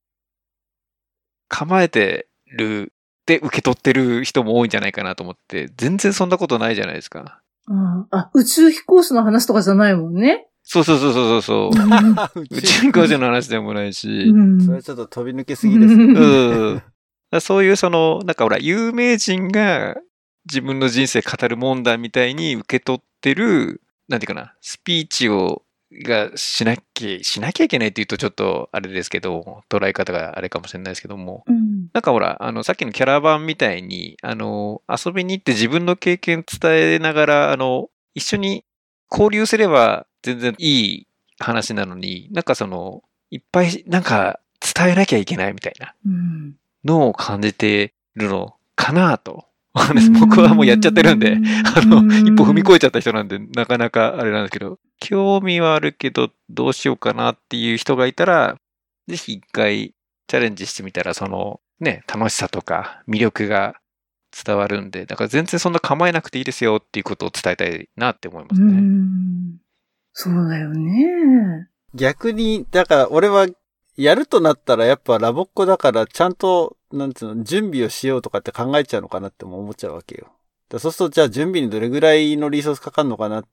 [1.48, 2.92] 構えてる
[3.24, 7.40] で受け取ってる人も多いんじゃないかなと思って、全然そんなことないじゃないですか。
[7.68, 7.72] う。
[7.72, 10.46] あああ、宇宙飛行士の話とかじゃないもんね。
[10.62, 12.40] そうそうそうそうそう。
[12.40, 14.60] う 宇宙飛行士の話でもないし、ん。
[14.60, 16.04] それはちょっと飛び抜けすぎですね。
[17.32, 17.40] うん。
[17.40, 19.96] そういうその、なんかほら、有名人が
[20.44, 31.88] 自分の人生語る問題みたいに受け取ってる、なんていうかな、スピーチを、がしなきゃ、しなきゃいけないって言うとちょっとあれですけど、捉え方があれかもしれないですけども、うん。
[31.92, 38.64] なんかほら、あの、さっきのキャラバンみたいに、あの、遊びに行って自分の経験伝えながら、あの、一緒に
[39.10, 41.06] 交流すれば全然いい
[41.38, 44.40] 話なのに、なんかその、いっぱいなんか
[44.74, 46.54] 伝えなきゃいけないみたいなうん。
[46.84, 49.46] のを感じてるのかなと。
[50.18, 51.38] 僕はもうやっちゃってるんで、
[51.76, 58.56] あの、一歩踏み越えちゃった人なんで、なかなかあれなんですけど、興味はあるけど、どうしようかなっていう人がいたら、
[59.08, 59.94] ぜひ一回
[60.28, 63.80] チャレンジしてみたら、その、ね、楽しさとか魅力が
[64.44, 68.72] 伝わるんで、だから全然そんな構えなくていいですよっていうことを伝えたいなって思いまうすね。
[68.74, 69.58] ん。
[70.12, 71.68] そうだよね。
[71.94, 73.48] 逆に、だから俺は、
[73.96, 80.28] やるとなったらやっぱラボっ子だからちゃんと、なんつうの、準備をしようとかって考えちゃうのかなっても思っちゃうわけよ。
[80.70, 83.44] だそうするとじゃあ準備にどれぐらいのリソースかかるのかな、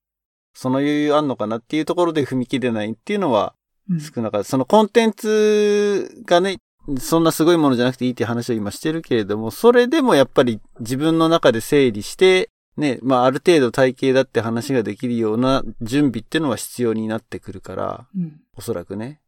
[0.57, 3.53] その余裕あんのかなっていうところで踏み切れないっていうのは
[3.87, 4.43] うん少なかった。
[4.43, 6.57] そのコンテンツがね、
[6.99, 18.41] そんなすごいものじゃなくていいっていう話を今してるけれども、それでもやっぱり自分の中で整理して、ね、まあある程度体系だって話ができるような準備っていうのは必要になってくるから、うん。
[18.55, 19.21] おそらくね。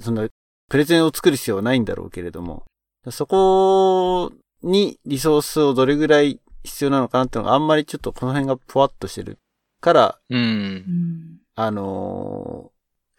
[0.00, 0.26] そんな、
[0.68, 2.64] プレゼンを作る必要はないんだろうけれども、
[3.10, 4.32] そこ
[4.64, 9.38] にリソースをどれぐらい必要なのかなっていうのがあんまりちょっとこの辺がぽわっとしてる
[9.82, 10.42] から、うんう。
[10.42, 11.38] ん。
[11.54, 12.72] あのー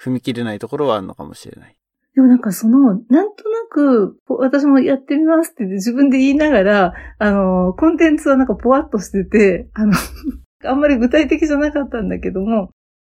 [0.03, 1.77] 踏み切れないところはあるのかもしれない。
[2.13, 9.93] でもなんかその、なんとなく、ぽ私もやってみますって自分で言いながら、あの、コンテンツはなんかぽわっとしてて、あの、
[10.65, 12.69] あんまり具体的じゃなかったんだけども、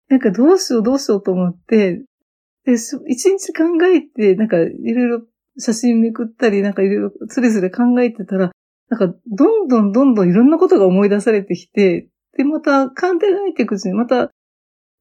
[0.08, 2.02] なんかどうしようどうしようと思って、
[2.64, 5.22] で、し一日考えて、なんかいろいろ
[5.58, 8.50] 写真めくったり、なんかいろいろつれつれ考えてたら、
[8.90, 12.94] なんかどんどんどんどんいろんなことが思い出されてきて、で、また考
[13.48, 14.30] えていくうちに、また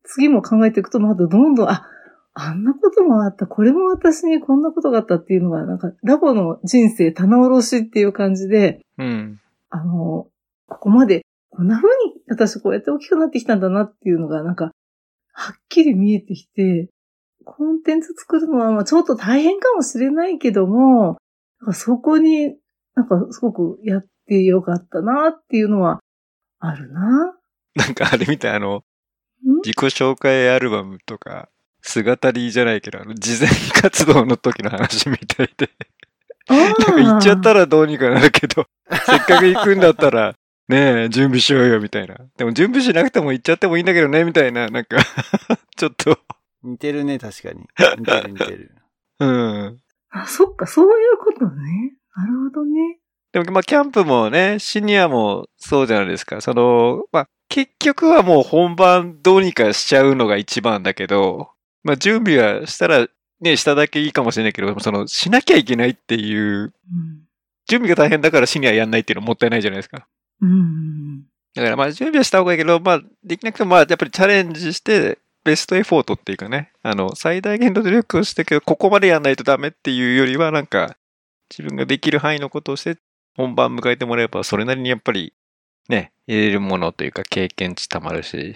[0.04, 1.86] 次も考えていくと、またどんどん、あ、
[2.34, 9.40] あんなこともあった、これも私にこんなことがあったっていうのが、なんか、ラボの人生棚卸しっていう感じで、うん。
[9.70, 10.28] あの、
[10.68, 14.72] ここまで、こんな風に私こうやって大きくなってきたんだなっていうのが、なんか、
[15.34, 16.90] はっきり見えてきて、
[17.46, 21.18] コンテンツ作るのはまあちょっと大変かもしれないけども、
[21.62, 22.56] なんかそこに
[22.96, 25.99] なんかすごくやってよかったなっていうのは
[26.60, 27.36] あるな。
[27.76, 28.84] なんかあれみたい、あの、
[29.46, 29.56] ん？
[29.64, 31.50] 自己紹介アルバムとか、
[31.82, 33.50] 姿りじゃないけど、あの、事前
[33.82, 35.70] 活動の時の話みたいで。
[36.50, 37.62] あなんか行っちゃったら。
[37.62, 40.36] らどうにかなるけど、せっかく行くんだったら、
[40.68, 42.16] ねえ、準備しようよ、みたいな。
[42.38, 44.98] でも準備しなくても行っちゃってもいいんだけどね、みたいな、なんか、
[45.78, 46.20] ちょっと、
[46.64, 47.62] 似てるね、確かに。
[47.98, 48.76] 似てる似てる。
[49.20, 49.80] うん。
[50.12, 51.94] あ、そっか、そういうことね。
[52.16, 53.00] なるほどね。
[53.32, 56.42] でも、まあ、キャンプもね、シニアもそうじゃないですか。
[56.42, 61.50] その、まあ、結局はもう本番どうにかしちゃうのが一番だけど、
[61.84, 63.08] まあ、準備はしたら、
[63.42, 66.72] ね、しただけいいかもしれないけど、その、しなきゃいけないっていう、うん。
[67.68, 70.08] 準備が大変だからシニアやんないっていうのもったいないじゃないですか。
[70.42, 71.22] うん。
[71.54, 80.98] だからまあ準備はした方がいいけど、まあできなくてもまあやっぱりチャレンジしてベストエフォートっていうかね、あの最大限の努力をしてけど、ここまでやんないとダメっていうよりはなんか
[81.50, 82.98] 自分ができる範囲のことをして
[83.40, 85.34] 本番迎えてもらえばそれなりにやっぱり
[85.88, 88.54] ね、入れるものというか経験値たまるし、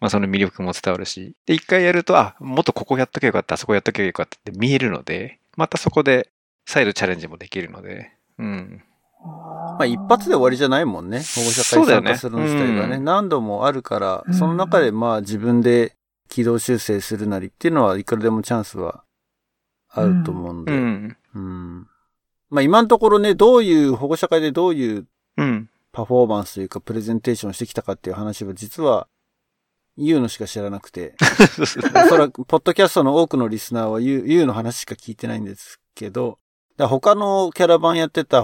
[0.00, 6.30] まあその魅力も伝わるし、で一回やると、あ、もっとここやっとけばよかった、あそこやっとけばよかったって見えるので、またそこで
[6.66, 8.82] 再度チャレンジもできるので、うん。
[9.22, 11.18] まあ一発で終わりじゃないもんね。
[11.18, 12.96] 保護者会参加するの自体がね。
[12.96, 15.94] うん何度もあるからう、んその中でまあ自分で
[16.30, 19.04] 軌道修正するなりっていうのはいくらでもチャンスは
[19.90, 20.72] あると思うんで。
[20.72, 20.74] う
[21.34, 21.86] うん。
[22.50, 22.54] ん。
[22.54, 25.70] まあ今のところね、どういう、保護者会でどういううん。
[25.92, 29.06] パフォーマンスというかプレゼンテーションをしてきたかっていう話は実は、
[29.96, 31.14] ユウのしか知らなくて、
[31.62, 31.66] お
[32.08, 36.38] そらく、ポッドキャストの多くのリスナーはユウユウの話しか聞いてないんですけど、
[36.78, 38.42] 他のキャラバンやってた、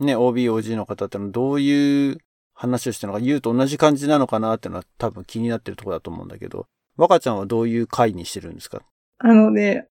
[0.00, 2.18] ね、OB、OG の方ってのはどういう
[2.54, 8.80] 話をしてるのか、ユウと同じ感じなのかなっていうのは多分気になってるところだと思うんだけど、若ちゃんはどういう会にしてるんですか？
[9.18, 9.88] あのね、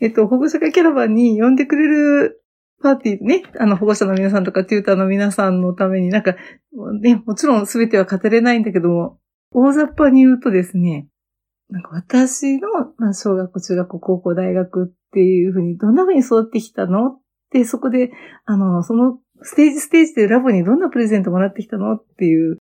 [0.00, 2.42] えっと、保護者会キャラバンに呼んでくれる
[2.82, 6.36] パーティーね、あの、保護者の皆さんとか、テューターの皆さんのためになんか、
[7.00, 9.18] ね、もちろん全ては語れないんだけども、
[9.52, 11.08] 大雑把に言うとですね、
[11.70, 17.08] なんか私の、まあ、小学校、中学校、高校、大学っていうふうに、どんなふうに育ってきたの？
[17.08, 18.10] って、そこで、
[18.44, 21.96] あの、そのステージステージでラボにどんなプレゼントもらってきたの？
[21.96, 22.58] っていう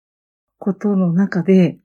[0.58, 1.78] ことの中で、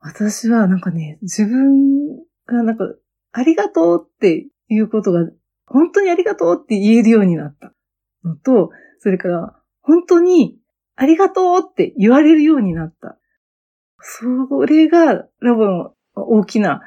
[0.00, 2.84] 私はなんかね、自分がなんか、
[3.32, 5.28] ありがとうっていうことが、
[5.74, 7.72] 本当にありがとうって言えるようになった
[8.22, 10.56] のと、それから、本当に
[10.94, 13.18] ありがとうって言われるようになった。
[13.98, 16.80] それが、ラボの大きな、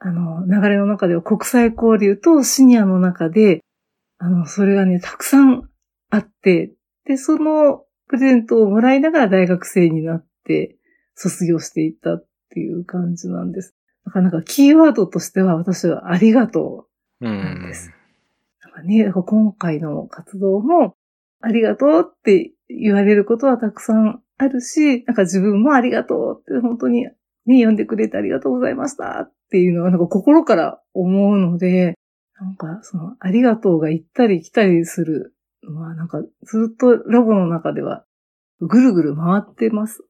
[0.00, 3.62] あの、流れの中では国際交流とシニアの中で、
[4.18, 5.68] あの、それがね、たくさん
[6.10, 6.72] あって、
[7.04, 10.76] で、そのプレゼントをもらいながら大学生になって、
[11.14, 13.76] 卒業していったっていう感じなんです。
[14.04, 16.88] だかなかキーワードとしては私はありがと
[17.20, 17.92] うなんです。
[18.74, 20.94] なんかね、今回の活動も
[21.40, 27.02] ありがとうって言われることはたくさんあるし、なんか自分もありがとうって本当に
[27.46, 31.98] ね、読んでくれてありがとうございましたっていうのはなんか心から思うので、
[32.40, 38.04] なんかそのありがとうが行ったり来たりするのはなんかずっとラボの中では
[38.60, 40.04] ぐるぐる回ってます。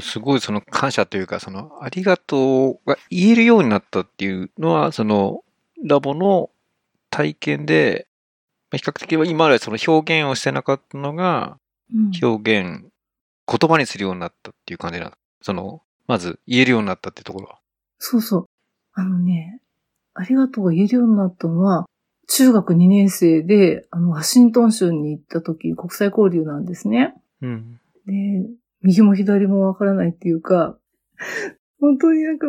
[0.00, 5.42] すごいその感謝というか、そのありがとうが言えるようになったっていうのは、その
[5.84, 6.50] ラボの
[7.16, 8.08] 体験で、
[8.70, 11.58] まあ比較的今までその表現をしてなかったのが、
[11.94, 12.84] うん表現、
[13.46, 15.12] 言葉にするようになったっていう感じなの。
[15.40, 17.60] その、まず言えるようになったってところは。
[17.98, 18.46] そうそう。
[18.92, 19.60] あのね、
[20.14, 21.86] ありがとうが言えるようになったのは、
[22.28, 27.14] 中学2年生で、あの、ワシントン州に行った時、国際交流なんですね。
[27.40, 27.80] うん。
[28.04, 28.12] で、
[28.82, 30.76] 右も左もわからないっていうか、
[31.80, 32.46] 本当になんか、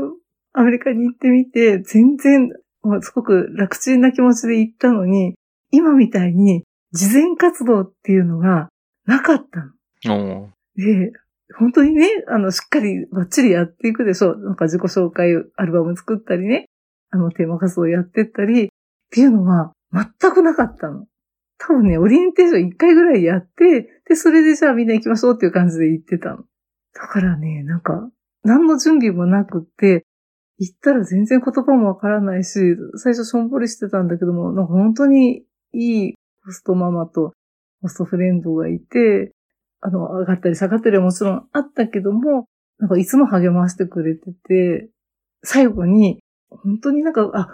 [0.53, 2.49] アメリカに行ってみて、全然、
[2.87, 5.35] もうすごく楽ちんな気持ちで行ったのに、
[5.71, 8.69] 今みたいに、事前活動っていうのが
[9.05, 9.71] なかったの。
[10.77, 11.11] で、
[11.57, 14.37] 本当にね、あの、しっかりバッチリやっていくでしょ。
[14.37, 16.65] なんか自己紹介アルバム作ったりね、
[17.09, 18.67] あの、テーマ活動やってったり、っ
[19.09, 21.05] ていうのは全くなかったの。
[21.57, 26.43] 多分ね、オリエンテーション一回ぐらいやって、で、それでじゃあみんな行きましょうっていう感じで行ってたの。
[26.93, 28.09] だからね、なんか、
[28.43, 30.05] 何の準備もなくって、
[30.59, 32.59] 行ったら全然言葉もわからないし、
[32.95, 35.43] 最初しょんぼりしてたんだけども、なんか本当に
[35.73, 37.33] いいホストママと
[37.81, 39.31] ホストフレンドがいて、
[39.81, 42.47] あの、上がったり下がったりはもちろんあったけども、
[42.79, 44.89] なんかいつも励ましてくれてて、
[45.43, 47.49] 最後に、本当になんか、あ、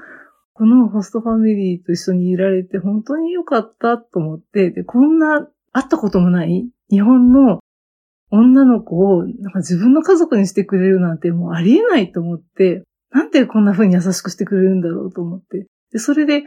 [0.53, 7.59] このホストファミリーと一緒にいられて本当に良かったと思って、で、こんな会ったこともない日本の
[8.29, 12.83] 女の子をなんか自分の家族にしてくれるなんてもうありえないと思って、
[13.13, 15.67] なんでこんな風に優しくしてくれるんだろうと思って。
[15.91, 16.43] で、それで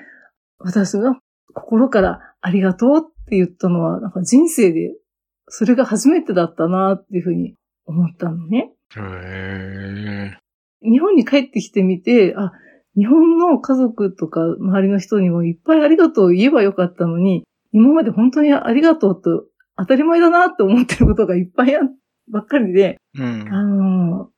[0.59, 1.17] 私が
[1.55, 4.97] 心からありがとうって言ったのは、なんか人生で
[5.49, 7.55] それが初めてだったなっていうふうに
[7.87, 8.73] 思ったのね。
[8.97, 10.39] へ
[10.83, 12.53] 日本に帰ってきてみて、あ、
[12.97, 19.45] 日本の家族とか周りの人にもいっぱいありがとう言えばよかったのに、今まで本当にありがとうと
[19.77, 21.81] 当たり前だなって思ってることがいっぱいあ
[22.33, 23.55] ばっかりで、ーうん。
[23.55, 24.31] あの、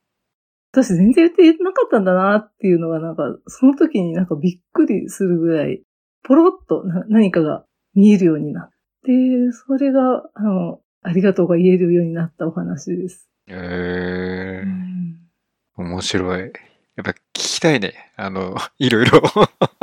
[0.71, 5.81] 私全然言ってなかったんだなっていうのがなんか、その時になんかびっくりするぐらい、
[6.23, 8.69] ポロッとな何かが見えるようになっ
[9.03, 9.11] て、
[9.51, 13.29] それが、あの、ありがとうが言えるようになったお話です。
[13.47, 15.19] へうーん
[15.77, 16.41] 面白い。
[16.41, 16.51] やっ
[17.03, 18.11] ぱ聞きたいね。
[18.17, 19.21] あの、 いろいろ。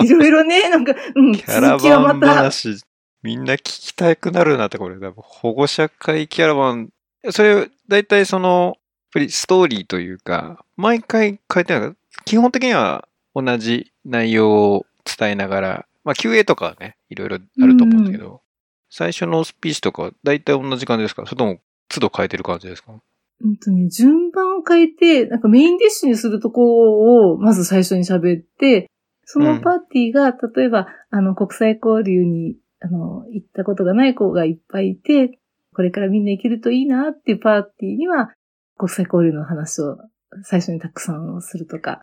[0.05, 2.77] いろいろね、なんか、うん、キャラバン話、
[3.22, 4.96] みんな聞きたくなるなって、これ。
[4.96, 6.90] 多分保護者会キャラバン。
[7.31, 8.77] それ、だいたいその、
[9.17, 11.93] ぱりストーリーというか、毎回書いてない
[12.27, 18.43] 基本的には同じ内容を伝えながら、まあ QA とかはね、いろいろあると思うんですけど、
[18.91, 21.25] 最初のスピーチとか、だいたい同じ感じですか？
[21.25, 22.93] それとも、都度変えてる感じですか？
[23.41, 28.91] うんとね、順番を変えて、なんかメインディッシュにするとこを、まず最初に喋って、
[29.25, 35.39] そのパーティーが、例えば、あの、国際交流にあの、行ったことがない子がいっぱいいて、
[35.75, 38.33] これからみんな行けるといいなっていうパーティーには、
[38.77, 39.99] 国際交流の話を
[40.43, 42.03] 最初にたくさんするとか。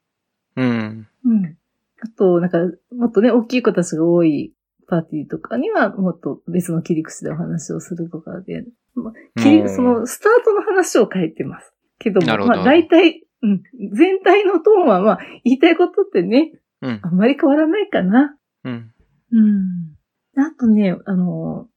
[0.56, 1.08] うん。
[1.26, 1.58] うん。
[2.02, 2.58] あと、なんか、
[2.96, 4.54] もっとね、大きい子たちが多い
[4.88, 11.74] パーティーとかには、もっと別の切り口でお話をするとかで、まあ切りうんその、スタートの話を書いてます。
[12.00, 17.00] けども、どまあ、大体、うん、全体のトーンは、まあ、言いたいことってね、うん。
[17.02, 18.36] あんまり変わらないかな。
[18.66, 18.92] うん。
[19.32, 20.42] うん。
[20.42, 21.68] あとね、あの、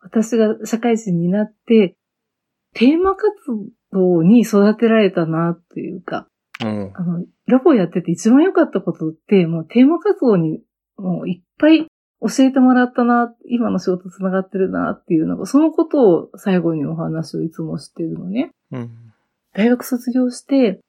[0.00, 1.96] 私が社会人になって、
[2.74, 3.32] テーマ活
[3.92, 6.26] 動に育てられたな、というか、
[6.62, 6.92] うん。
[6.94, 10.62] あの、ラボやってて一番良かったことって、もうテーマ活動に
[10.96, 11.86] もういっぱい
[12.20, 18.52] 教えてもらったな、今の仕事つながってるなっていうのが、そのことを最後にお話をいつもしてるのね。
[18.70, 18.90] うん。
[19.54, 20.80] 大学卒業して、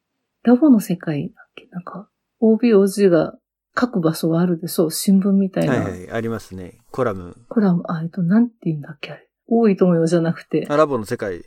[0.44, 2.08] ラボの世界だっけなんか、
[2.40, 3.36] OB、OG が
[3.80, 4.92] 書く場所があるでしょう？
[4.92, 5.74] 新聞みたいな。
[5.74, 6.78] はいはい、ありますね。
[6.92, 7.36] コラム。
[7.50, 9.28] コラム、あ、えっと、なんて言うんだっけあれ。
[9.48, 11.44] 多いともよじゃなくて、あ、ラボの世界。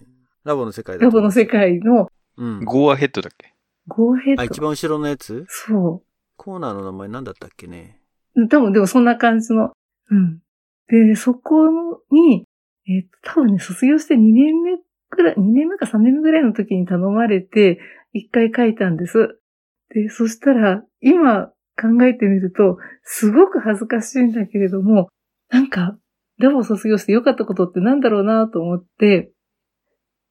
[0.47, 1.45] ラボの世界だラボの世。
[1.47, 2.65] 界のうん。
[2.65, 3.53] ゴーアヘッドだっけ？
[3.89, 4.63] ゴーヘッあ、一ド。
[4.63, 5.45] 番後ろのやつ？
[5.49, 6.03] そ
[6.37, 8.01] コーナーの名前なんだったっけね。
[8.37, 8.49] う。
[8.49, 9.73] 多分でもそんな感じの。
[10.11, 10.39] うん。
[10.89, 11.67] で、そこ
[12.13, 12.45] に、
[12.87, 14.79] えっと、多分ね、卒業して2年目
[15.11, 17.81] くらい、2年目か3年目ぐらいの時に頼まれて、
[18.13, 19.41] 一回書いたんです。
[19.93, 21.47] で、そしたら、今
[21.81, 25.09] 考えてみると、すごく恥ずかしいんだけれども、
[25.51, 25.97] なんか、
[26.39, 29.33] ラボを卒業して良かったことってなんだろうなと思って、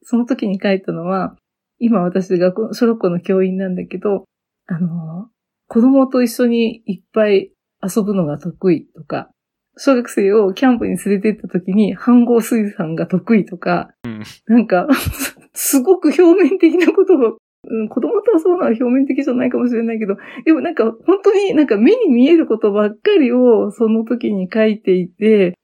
[0.05, 1.35] その時に書いたのは、
[1.79, 4.23] 今私が小学校の教員なんだけど、
[4.67, 5.29] あの、
[5.67, 7.51] 子供と一緒にいっぱい
[7.83, 9.29] 遊ぶのが得意とか、
[9.77, 14.23] 小学生をキャンプに連れて行った時に飯合水産が得意とか、うん。
[14.47, 14.87] なんか、
[15.53, 17.37] すごく表面的なことを、
[17.67, 25.55] うん、子供と遊ぶのは表面的じゃないかもしれないけど、でもなんか本当になんか目に見えることばっかりをその時に書いていて、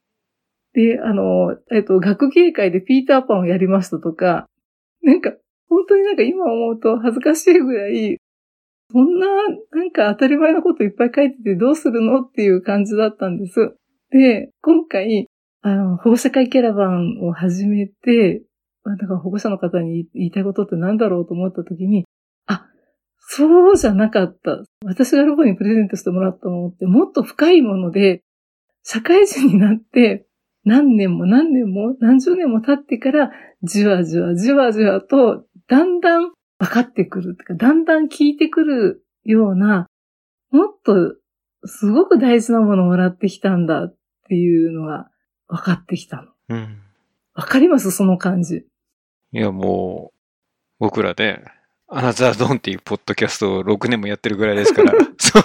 [0.74, 4.48] で、あの、えっと、学芸会でピーターパンをやりましたとか、
[5.04, 5.34] なんか、
[5.68, 8.18] 本当になんか今思うと恥ずかしいぐらい、
[8.92, 9.28] そんな、
[9.72, 13.76] なんか当たり前のこといっぱい書いててどうするのっていう感じだったんです。
[14.12, 15.28] で、今回、
[15.62, 18.44] あの、保護者会キャラバンを始めて、
[18.84, 22.06] まあだから保護者の方に言いたいことって何だろうと思った時に、
[22.48, 22.66] あ、
[23.20, 24.64] そうじゃなかった。
[24.84, 28.24] 私がロボにプレゼントしてもらったものってもっと深いもので、
[28.84, 30.26] 社会人になって
[30.64, 33.32] 何年も何年も何十年も経ってから、
[33.64, 39.88] じわじわじわじわと、だんだん分かってくるだんだん聞いてくるような、
[40.52, 41.16] もっと
[41.66, 43.96] すごく大事なものもらってきたんだっ
[44.28, 45.10] ていうのが
[45.48, 46.32] 分かってきたの。
[46.50, 46.82] うん。
[47.34, 47.92] わかります？
[47.92, 48.66] その感じ。
[49.34, 50.18] いや、もう、
[50.80, 51.44] 僕らね、
[51.88, 55.40] アナザードーンっていうポッドキャストを6年もやってるぐらいですから、 そ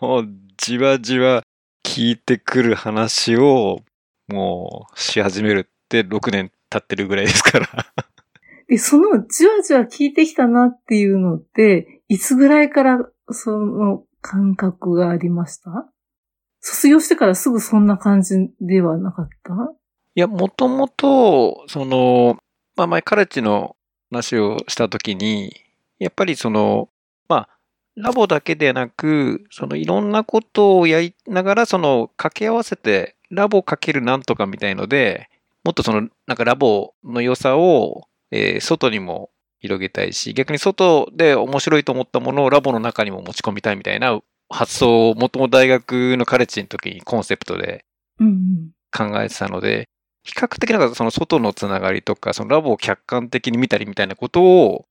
[0.00, 0.26] の、
[0.56, 1.42] じわじわ
[1.84, 3.80] 聞いてくる話を、
[4.28, 7.68] もう、し始めるって6年経ってるぐらいですから。
[8.68, 15.90] で、そのじわじわ聞いてきたなっていうのって、いつぐらいからその感覚がありました？
[16.60, 19.52] 卒業してからすぐそんな感じではなかった？
[20.14, 22.38] いや、もともと、その、
[22.76, 23.76] まあ前カレッジの
[24.10, 25.54] 話をしたときに、
[25.98, 26.88] やっぱりその、
[27.28, 27.48] まあ、
[27.96, 35.28] ラボだけでなく、そのいろんなことをやりながら、その掛け合わせて、ラボかけるなんとかみたいので、
[35.64, 47.84] もっとその、なんかラボの良さを、えー外にも広げたいし、逆に外で面白いと思ったものをラボの中にも持ち込みたいみたいな発想を、もともと大学のカレッジの時にコンセプトで。
[48.96, 49.88] 考えてたので、
[50.22, 54.86] 比較的なんかその外のつながりとか、そのラボを客観的に見たりみたいなことを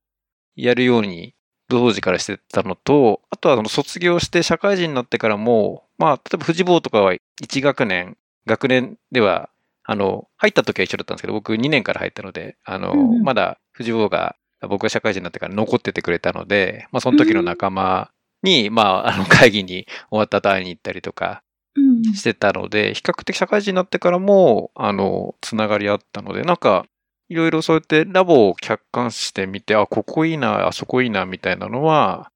[0.55, 1.33] やるように
[1.69, 9.49] 同時からしてたのと、あとはその卒業して社会人になってからも、まあ、例えば富士坊とかは1学年、学年では、
[9.83, 13.23] あの、入った時は一緒だったんですけど、僕2年から入ったので、あの、うんうん。
[13.23, 14.35] まだ富士坊が
[14.67, 18.11] 僕が社会人になってから残っててくれたので、まあ、その時の仲間
[18.43, 21.43] に、まあ、あの、会議に終わった後会いに行ったりとか、
[21.75, 22.03] うん。
[22.13, 26.85] してたので、比較的社会人になってからも、あの、つながりあったので、なんか、
[27.29, 32.29] いろいろそうやってラボを客観視してみて、あ、ここいいな、あそこいいな、みたいなのは、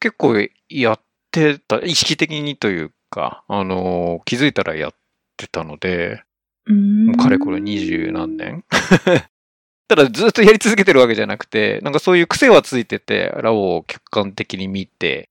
[0.00, 0.34] 結構
[0.68, 1.00] やっ
[1.30, 4.94] てた、意識的にというか、あの、気づいたらやっ
[5.38, 6.22] てたので、
[6.66, 7.06] うん。
[7.06, 8.64] もうかれこれ二十何年。
[9.88, 15.30] ただずっとやり続けてるわけじゃなくて、なんかそういう癖はついてて、ラボを客観的に見て、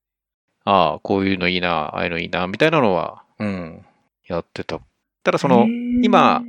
[0.65, 3.85] ああ、こういうのいいな、ああいうのいいな、みたいなのは、うん、
[4.27, 4.79] やってた。
[5.23, 5.67] ただその、
[6.01, 6.41] 今、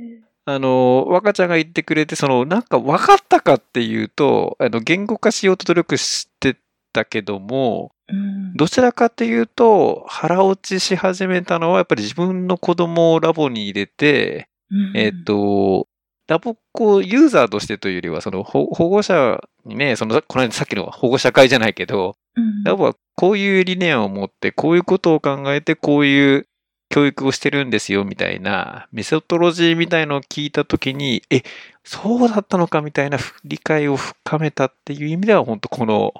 [0.45, 6.57] あの、若ちゃんが言ってくれて、その、なんか分かったかっていうと、あの、言語化しようと努力して
[6.89, 8.53] ったけども、うん。
[8.55, 14.97] どちらかというと、腹落ちし始めたのは、やっぱり自分の子供をラボに入れて、うん。
[14.97, 15.87] えっ、と、
[16.27, 22.63] ラボっ子ユーザーとしてというよりは、その保保護者にね、その、この間さっきの保護者会じゃないけど、うん。
[22.63, 26.47] ラボはこういう理念を持って、こういうことを考えて、こういう
[26.89, 31.43] 教育をしてるんですよ、みたいな、メソトロジーみたいのを聞いたときに、え、
[31.83, 36.13] そうだったのかみたいな理解を深めたっていう意味では、本当この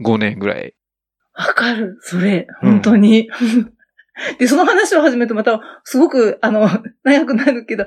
[0.00, 0.74] 5年ぐらい。
[1.34, 1.98] わかる。
[2.02, 3.28] それ、うん本当に。
[4.38, 6.68] で、その話を始めるとまた、すごく、あの、
[7.02, 7.86] 長くなるけど、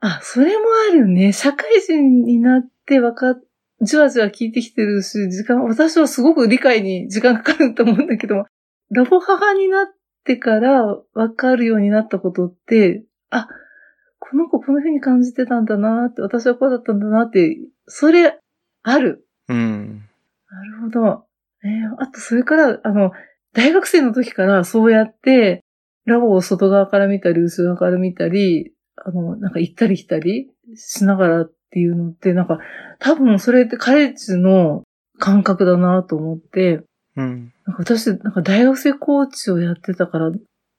[0.00, 1.32] あ、それもあるね。
[1.32, 3.42] 社会人になってわかっ、
[3.80, 8.46] じわじわ聞いてきてるし、時間、私はすごく理解に時間かかると思うんだけど、
[8.90, 9.86] ラボ母になっ
[10.24, 13.48] てからわかるようになったことって、あ、
[14.18, 17.56] この子この風に感じてたんだなって、私はこうだったんだなって、
[17.86, 18.38] それ、
[18.82, 19.26] ある。
[19.48, 20.08] うん。
[20.54, 21.26] なるほど。
[21.64, 23.10] えーあと、それから、あの、
[23.52, 25.64] 大学生の時からそうやって、
[26.06, 32.58] ラボを外側から見たり、後ろ側から見たり、あの、なんか行ったり来たりしながらっていうのって、なんか、
[33.00, 34.84] 多分それってカレッジの
[35.18, 36.82] 感覚だなと思って、
[37.16, 37.52] うん。
[37.66, 40.30] なんか私、なんか大学生コーチをやってたから、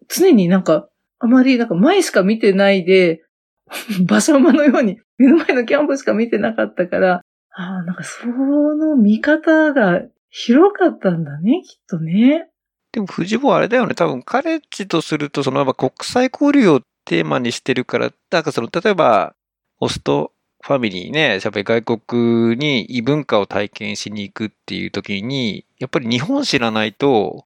[0.07, 0.88] 常になんか、
[1.19, 3.23] あまりなんか前しか見てないで、
[4.07, 7.21] 馬車馬のように目の前のキャンプしか見てなかったから、
[7.57, 12.49] ああ、なんかその見方が広かったんだね、きっとね。
[12.91, 13.95] でも、藤坊あれだよね。
[13.95, 19.35] 多分、カレッジとすると、その、やっぱ国際交流をテーマにしてるから、なんかその、例えば、
[19.77, 27.45] ホストファミリーね、やっぱり外国に異文化を体験しに行くっていう時に、やっぱり日本知らないと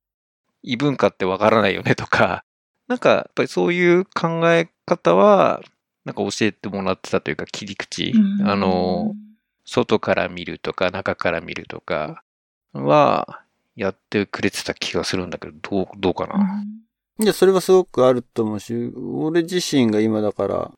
[0.64, 2.44] 異文化ってわからないよねとか、
[2.88, 5.62] なんか、やっぱりそういう考え方は、
[6.06, 8.14] なんか教えてもらってたというか、切り口。
[8.44, 9.14] あの、
[9.72, 12.24] 外から見るとか、中から見るとか
[12.74, 13.44] は、
[13.76, 16.44] やってくれてた気がするんだけど、どう、どうかうな。
[16.44, 20.72] ん、いや、それはすごくあると思うし、俺自身が今だから、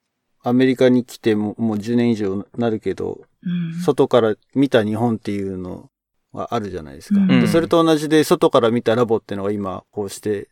[0.43, 5.89] アメリカに来てももう10年以上なるけど、うん、外から見た日本っていうの
[6.33, 7.19] はあるじゃないですか。
[7.19, 10.49] うんでそれと同じで、外から見たラボっていうのが今、こうして、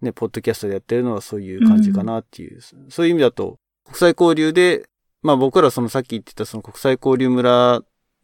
[0.00, 2.60] ね、ポッドキャストでやってるのはそういう感じかなっていう。
[2.90, 4.88] そういう意味だと、国際交流で、
[5.22, 7.82] まあ僕らそのさっき言ってたその国際交流村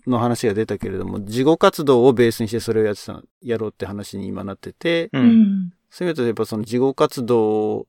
[0.08, 5.18] の話が出たけれども、事後活動をベースにしてそれをやってた、やろうって話に今なってて、う。
[5.18, 5.72] うんん。
[5.90, 7.86] そういう意味だとやっぱその事後活動を、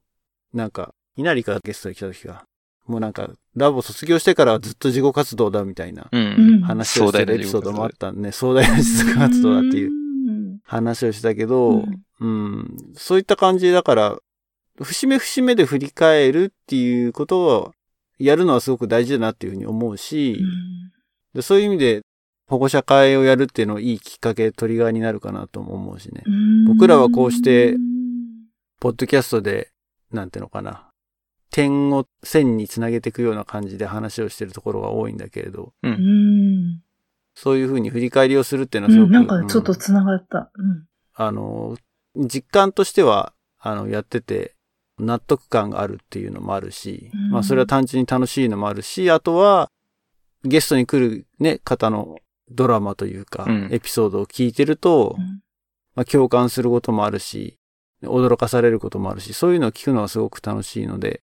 [0.53, 2.45] なんか、稲荷がゲストに来た時が、
[2.85, 6.61] もうなんか、ラボ卒業してからはずっと事後活動だみたいなうん。
[6.61, 10.59] 話をしてるエピソードもあったんで、壮大な実活動だっていううん。
[10.63, 14.17] 話をしたけど、うんうん、そういった感じだから、
[14.81, 17.73] 節目節目で振り返るっていうことを
[18.19, 20.39] やるのはすごく大事だなっていうふうに思うし、
[21.33, 22.01] でそういう意味で
[22.47, 26.23] 保護者会をやるっていうのはいいきっかけ、トリガーになるかなとも思うしね。
[26.25, 27.75] うん僕らはこうして
[28.79, 29.71] ポッドキャストで、
[30.11, 30.89] なんていうのかな、
[31.51, 35.87] 点を線につなげていくような感じで話をしてるところが多いんだけれど、う。
[35.87, 36.81] うんん。
[37.35, 40.51] そういうふうに振り返りをするっていうのうん、はすごく、なんかちょっとうん繋がった。
[40.55, 40.85] うん。
[41.15, 41.77] あの、
[42.15, 44.55] 実感としては、あの、やってて、
[44.99, 49.69] 納得感があるっていうのもあるし、うんまあそれは単純に楽しいのもあるし、あとは、
[50.43, 52.17] ゲストに来るね、方の
[52.49, 55.41] ドラマというか、うんエピソードを聞いてると、うん
[55.95, 57.57] まあ共感することもあるし、
[58.03, 61.21] 驚かされることもあるし、そういうのを聞くのはすごく楽しいので、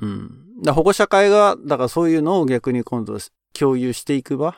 [0.00, 0.62] うん。
[0.62, 3.18] だ保護者会が、だからそういうのを逆に今度
[3.52, 4.56] 共有していく場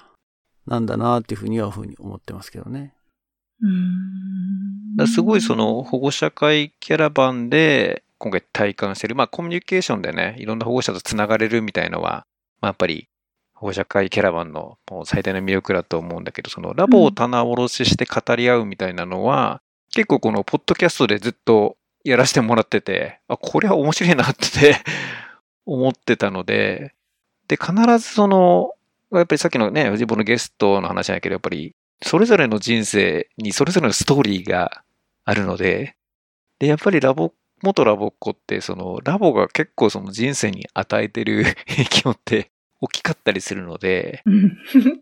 [0.66, 2.95] なんだなっていうふうにはふうに思ってますけどね。
[3.61, 12.27] うんすごいその保護者会キャラバンで今回体感してる、まあコミュニケーションでね、いろんな保護者とつながれるみたいのは、
[12.61, 13.09] まあやっぱり
[13.55, 19.61] 保護者会キャラバンのもう最大の魅力だと思うんだけど、そのラボを棚卸しして語り合うみたいなのは、
[19.93, 24.77] 結構このポッドキャストでずっとやらせてもらってて、あ、これは面白いなって
[25.64, 26.95] 思ってたので、
[27.49, 28.73] で、必ずその、
[29.12, 34.83] やっぱりさっきのね、藤本のゲストの話じゃないけど、やっぱりそれぞれの人生にそれぞれのストーリーが
[35.25, 35.97] あるので、
[36.59, 37.33] で、やっぱりラボ、
[37.63, 42.51] 元ラボっ子って、その、ラボが結構その人生に与えてる 影響って
[42.81, 44.23] 大きかったりするので、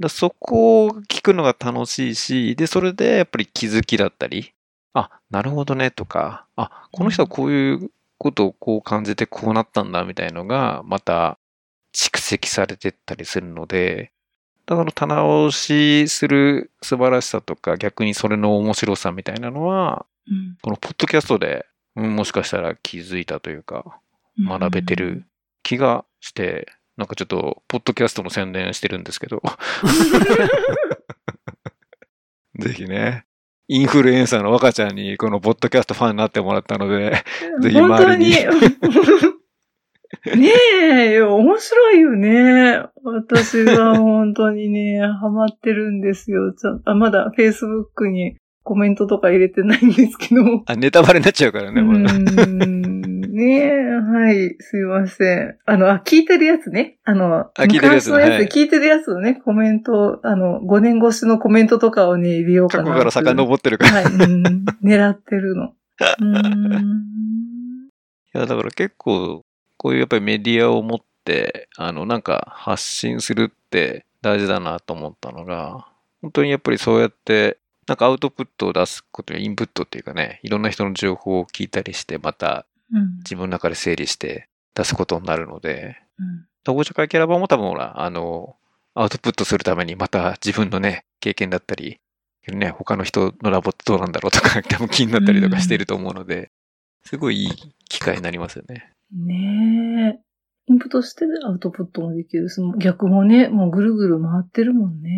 [0.08, 4.52] そこを聞くのが楽しいし、で、それでやっぱり気づきだったり、
[4.92, 11.38] あ、なるほどねとか、あ、この人はこういうことをこう感じてこうなったんだみたいのが、また
[11.92, 14.12] 蓄積されてったりするので、
[14.66, 20.56] だから棚押しする素晴らしさとか、逆にそれの面白さみたいなのは、うん。
[20.62, 24.00] このポッドキャストで、うんもしかしたら気づいたというか、
[24.38, 25.24] 学べてる
[25.62, 29.42] 気がして、なんかちょっと、ポッドキャストの宣伝してるんですけど。
[32.58, 33.26] ぜひね、
[33.66, 37.24] インフルエンサーの若ちゃんにこのポッドキャストファンになってもらったので、
[37.60, 38.36] ぜひ周りにに。
[40.36, 40.52] ね
[41.14, 42.82] え、面白いよね。
[43.02, 46.52] 私は本当にね、ハマってるんですよ。
[46.52, 50.42] ちょあまだ Facebook にコメントとか入れてないんですけど。
[50.66, 51.98] あ、ネタバレになっちゃうからね、うこれ
[53.34, 55.56] ねえ、はい、すいません。
[55.66, 56.98] あの、あ、聞いてるやつね。
[57.04, 63.10] あの、聞いてるやつ昔のやつはいで聞いてるやつのね、コメント、あの、5年越しのコメントとかをね、入れようかな過去から。
[63.10, 64.00] 遡ってるから。
[64.02, 65.72] いはい、うん狙ってるの。
[66.20, 67.14] うーん。
[68.34, 69.44] や、だから結構、
[69.76, 75.88] こういうやっぱりメディアを持って、あの、なんか発信するって大事だなと思ったのが、
[76.20, 88.56] 本当にやっぱりそうやって、なんかアウトプットを出すことやインプットっていうかね、いろんな人の情報を聞いたりして、またうん自分の中で整理して出すことになるので、うん保護者会キャラバンも多分ほら、あの、
[88.94, 92.00] アウトプットするためにまた自分のね、経験だったり、
[92.52, 96.50] ね、他の人のラボってどうなんだろうとか、 多分気になったりとかしてると思うので、
[97.02, 97.50] すごいいい
[97.88, 98.92] 機会になりますよね。
[99.12, 100.24] ねえ。
[100.66, 105.10] インプットしてアウトプットもできるし、逆もね、もうぐるぐる回ってるもんね。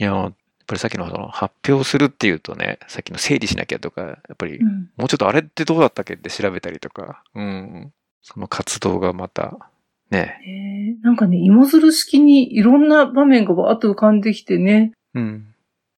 [0.00, 0.32] いや、
[0.66, 4.90] ぱりさっきのその発表するっていうとね、さっきの整理しなきゃとか、やっぱりうん。
[4.96, 7.92] もうちょっとあれってどうだったっけって調べたりとか、うん。
[8.22, 9.70] その活動がまた、
[10.10, 14.92] ね、なんかね、芋づる式にいろんな場面がバーッと浮かんできてね。
[15.14, 15.46] うん。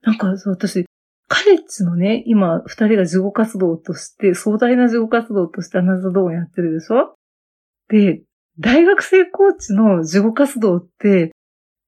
[0.02, 0.86] なんかそう、私、
[1.28, 7.14] カレッジのね、今、二人が事後活動として、壮大な事後活動としてアナザードーンやってるでしょ？
[7.88, 8.22] で、
[8.58, 11.32] 大学生コーチの事後活動って、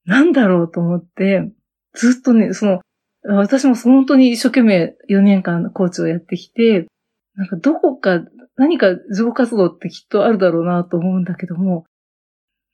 [0.04, 1.50] なんだろうと思って、
[1.98, 2.80] ずっとね、その、
[3.24, 6.86] 私も本当に一生懸命4年間コーチをやってきて、
[7.34, 8.20] なんかどこか、
[8.56, 11.84] 何か事後活動ってきっとあるだろうなと思うんだけども、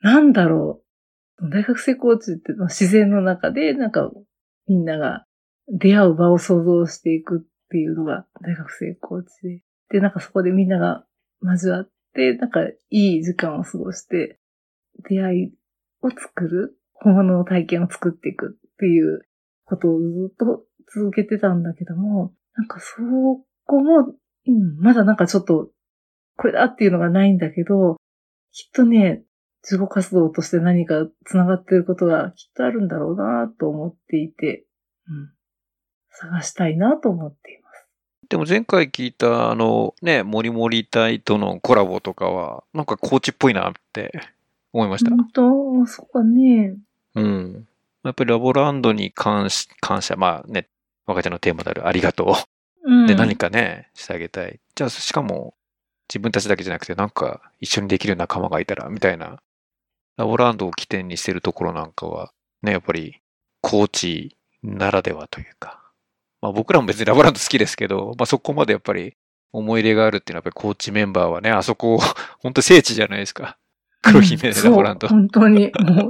[0.01, 0.83] なんだろ
[1.41, 1.51] う。
[1.51, 4.11] 大学生コーチって自然の中で、なんか
[4.69, 5.25] みんなが
[5.69, 9.63] 出会う場を想像していくっていうのが大学生コーチで。
[9.89, 11.05] で、なんかそこでみんなが
[11.43, 14.39] 交わって、なんかいい時間を過ごして、
[15.09, 15.53] 出会い
[16.03, 19.23] を作る、本物の体験を作っていくっていう
[19.65, 20.65] ことをずっと
[20.95, 22.97] 続けてたんだけども、なんかそ
[23.65, 24.15] こも、
[24.47, 25.71] うん、まだなんかちょっと、
[26.37, 27.97] これだっていうのがないんだけど、
[28.53, 29.23] きっとね、
[29.63, 34.67] 自己活動として何か繋がっていることがきっとあるんだろうなと思っていて、
[35.09, 35.31] うん、
[36.11, 37.89] 探したいなと思っています。
[38.29, 44.13] でも前回聞いたあのね、モリモリ隊とのコラボとかは、なんかコーチっぽいなって
[44.73, 45.11] 思いました。
[45.11, 45.87] 本当？
[45.87, 46.77] そうかね。
[47.15, 47.69] うん。
[48.05, 50.69] やっぱりラボランドに関し、感謝、まあね、
[51.07, 52.37] 若ちゃんのテーマであるありがと
[52.87, 53.07] う。
[53.07, 54.61] で、何かね、してあげたい。
[54.75, 55.55] じゃあ、しかも、
[56.09, 59.39] 自分たちだけじゃなくて、なんか一緒にできる仲間がいたら、みたいな。
[60.17, 62.31] ラボランドを起点にしてるところなんかは、
[62.63, 63.21] ね、やっぱり、
[63.63, 65.81] コーチならではというか。
[66.41, 69.17] まあ僕らも別にラボランド好きですけど、まあそこまでやっぱり
[69.53, 71.99] 思い入れがあるっていうのは、やっぱりコーチメンバーはね、あそこ、
[72.41, 73.57] 本当聖地じゃないですか。
[74.03, 75.09] 黒姫うんラボランド。
[75.09, 75.73] そう本当に。
[75.81, 76.09] も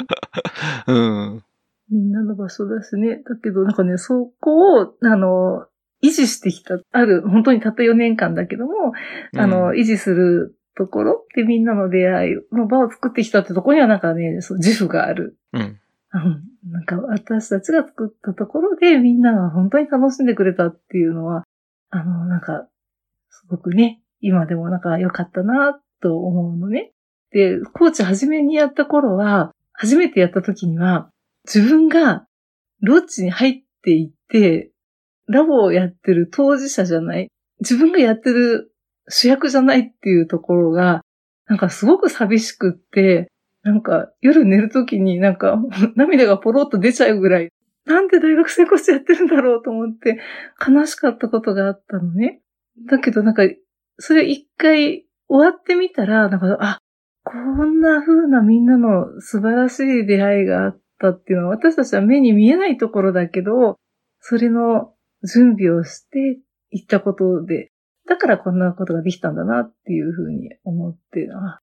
[0.87, 1.45] う、 うん。
[1.91, 3.23] みんなの場所だしね。
[3.29, 5.67] だけど、なんかね、そこを、あの、
[6.03, 8.93] 維持してきた、ある、本当にたった4年間だけども、
[9.37, 15.39] あの、うん維持するところでみんなの出会いの場を作ってきたってところにはなんかね、そう自負がある。
[15.53, 15.61] うん。
[15.61, 16.71] うん。
[16.71, 21.45] なんか私たちが作ったところでみんなが本当に楽しんでくれたっていうのは、
[21.91, 22.67] あの、なんか、
[23.31, 26.93] すごくね、今でもなんか良かったなと思うのね。
[27.31, 31.11] で、コーチ初めにやった頃は、初めてやった時には、
[31.45, 32.27] 自分が
[32.81, 34.71] ロッジに入っていって、
[35.27, 37.29] ラボをやってる当事者じゃない、
[37.61, 38.73] 自分がやってる
[39.09, 41.03] 主役じゃないっていうところが、
[41.47, 43.29] なんかすごく寂しくって、
[43.63, 45.59] なんか夜寝るときになんか
[45.97, 47.51] 涙がポロッと出ちゃうぐらい、
[47.87, 50.19] なんで大学生コーチやってるんだろうと思って
[50.67, 52.41] 悲しかったことがあったのね。
[52.91, 53.43] だけどなんか、
[53.99, 56.79] それ一回終わってみたら、なんか、あ、
[57.23, 63.77] こんな風なみんなの素晴らしい出会いがあってたっていうのは私たちは目に見えないところだけど、
[64.21, 66.39] それの準備をして
[66.71, 67.71] 行ったことで、
[68.09, 71.61] だからこんなことができたんだなっていうふうに思って、あ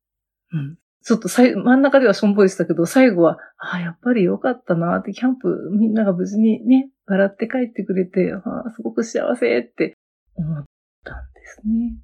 [0.54, 9.98] うん、ちょっとさい真ん中ではしょんぼりしたけど、最後は、あやっぱり良かったなって、キャンプみんなが無事にね、笑って帰ってくれて、あすごく幸せって
[10.36, 10.64] 思っ
[11.04, 11.98] たんですね。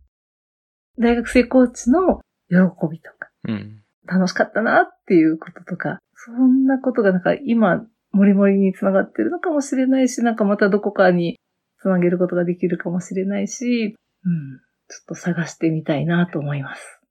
[0.99, 2.55] 大学生コーチの喜
[2.91, 3.83] びとか、うん。
[4.07, 11.39] 楽しかったなっていうこととか、そんなことがなんか今、もりもりにつながってるのかもしれないし、なんかまたどこかに
[11.79, 13.95] つなげることができるかもしれないし、
[14.25, 14.59] うん、
[14.89, 17.01] ちょっと探してみたいなと思います。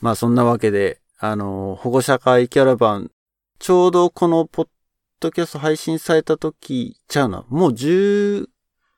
[0.00, 3.10] まあそんなわけで、あの、保護者会キャラバン、
[3.58, 4.68] ちょうどこのポッ
[5.18, 7.44] ドキャスト配信された時ちゃうな。
[7.48, 8.46] もう10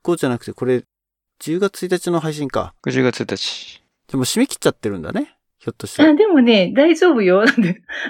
[0.02, 0.84] 後じゃなくて、これ、
[1.40, 2.74] 10月1日の配信か。
[2.86, 3.82] 10月1日。
[4.08, 5.38] でも締め切っちゃってるんだね。
[5.58, 6.14] ひょっとしたらあ。
[6.14, 7.44] でもね、大丈夫よ。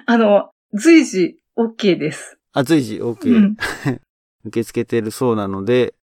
[0.06, 2.38] あの、随時 OK です。
[2.52, 3.34] あ、随時 OK。
[3.34, 3.56] うん。
[4.44, 5.94] 受け付けてるそうなので、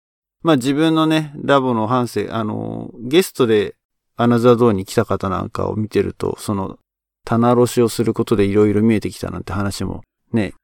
[0.42, 3.76] まあ自分のね、ラボの反省、あの、ゲストで
[4.16, 6.78] アナザードーンに来た方なんかを見てると、その、
[7.24, 10.02] 棚卸しをすることでいろいろ見えてきたなんて話も
[10.32, 10.54] ね、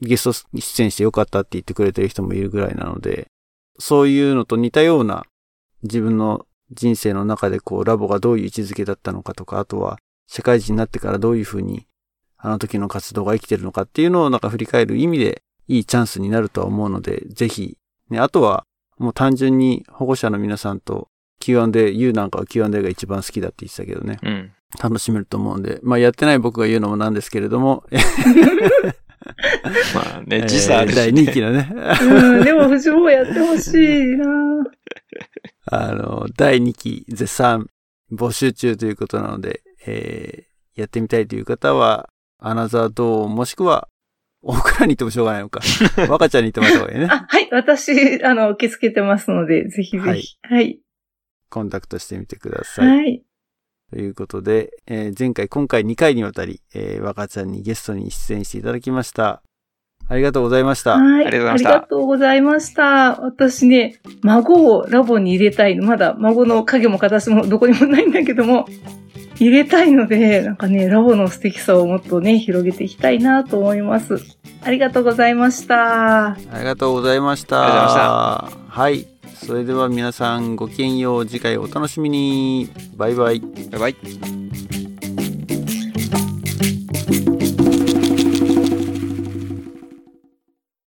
[0.00, 3.28] ゲスト出演してよかったって言ってくれてる人もいるぐらいなので、
[3.78, 5.24] そういうのと似たような
[5.82, 11.86] 自分の人生の中でこうラボがどういう位置づけだったのかとか、あとは社会人になってからどういうふうに
[12.38, 17.76] あの時の活動が生きてるのかっていうのをなんか振り返る意味でいいチャンスになるとは思うので、ぜひ、
[18.10, 18.64] ね、あとは
[18.98, 21.08] もう単純に保護者の皆さんと
[21.40, 24.52] Q&A、U なんかは Q&A が一番好きだって言ってたけどね、うん。
[24.82, 27.84] 楽しめると思うんで、まあやってない僕が言うのもなんですけれども、
[29.94, 31.12] まあね、時差あるし、ね。
[31.12, 34.26] 第2期のね、うん、でも藤本やってほしいな。
[35.66, 37.68] あの、第2期絶賛
[38.12, 42.08] 募集中ということなので、えーやってみたいという方は、
[42.38, 43.88] アナザードーンもしくは、
[44.42, 45.60] 大倉に行ってもしょうがないのか。
[46.08, 47.06] 若ちゃんに行ってもらった方がいいね。
[47.10, 50.36] あ、はい、私、あの、受け付けてますので、ぜひぜひ。
[50.42, 50.78] はい。
[51.50, 52.88] コンタクトしてみてください。
[52.88, 53.22] はい。
[53.90, 59.42] ということで、えー前回、今回2回にわたり、えー若ちゃんにゲストに出演していただきました。
[60.08, 60.98] ありがとうございました。
[60.98, 61.26] はい。
[61.26, 63.20] ありがとうございましたありがとうございました。
[63.22, 65.84] 私ね、孫をラボに入れたいの。
[65.84, 68.66] まだ孫の影も形もどこにもないんだけども、
[69.38, 74.18] 入れたいので、なんかね、ラボの素敵さをもっとね、広げていきたいなと思います。
[74.62, 76.28] ありがとうございました。
[76.30, 77.62] ありがとうございました。
[77.62, 78.80] ありがとうございました。
[78.80, 79.06] はい。
[79.34, 81.26] それでは皆さんごきげんよう。
[81.26, 82.68] 次回お楽しみに。
[82.96, 83.40] バイバイ。
[83.40, 83.96] バイバイ。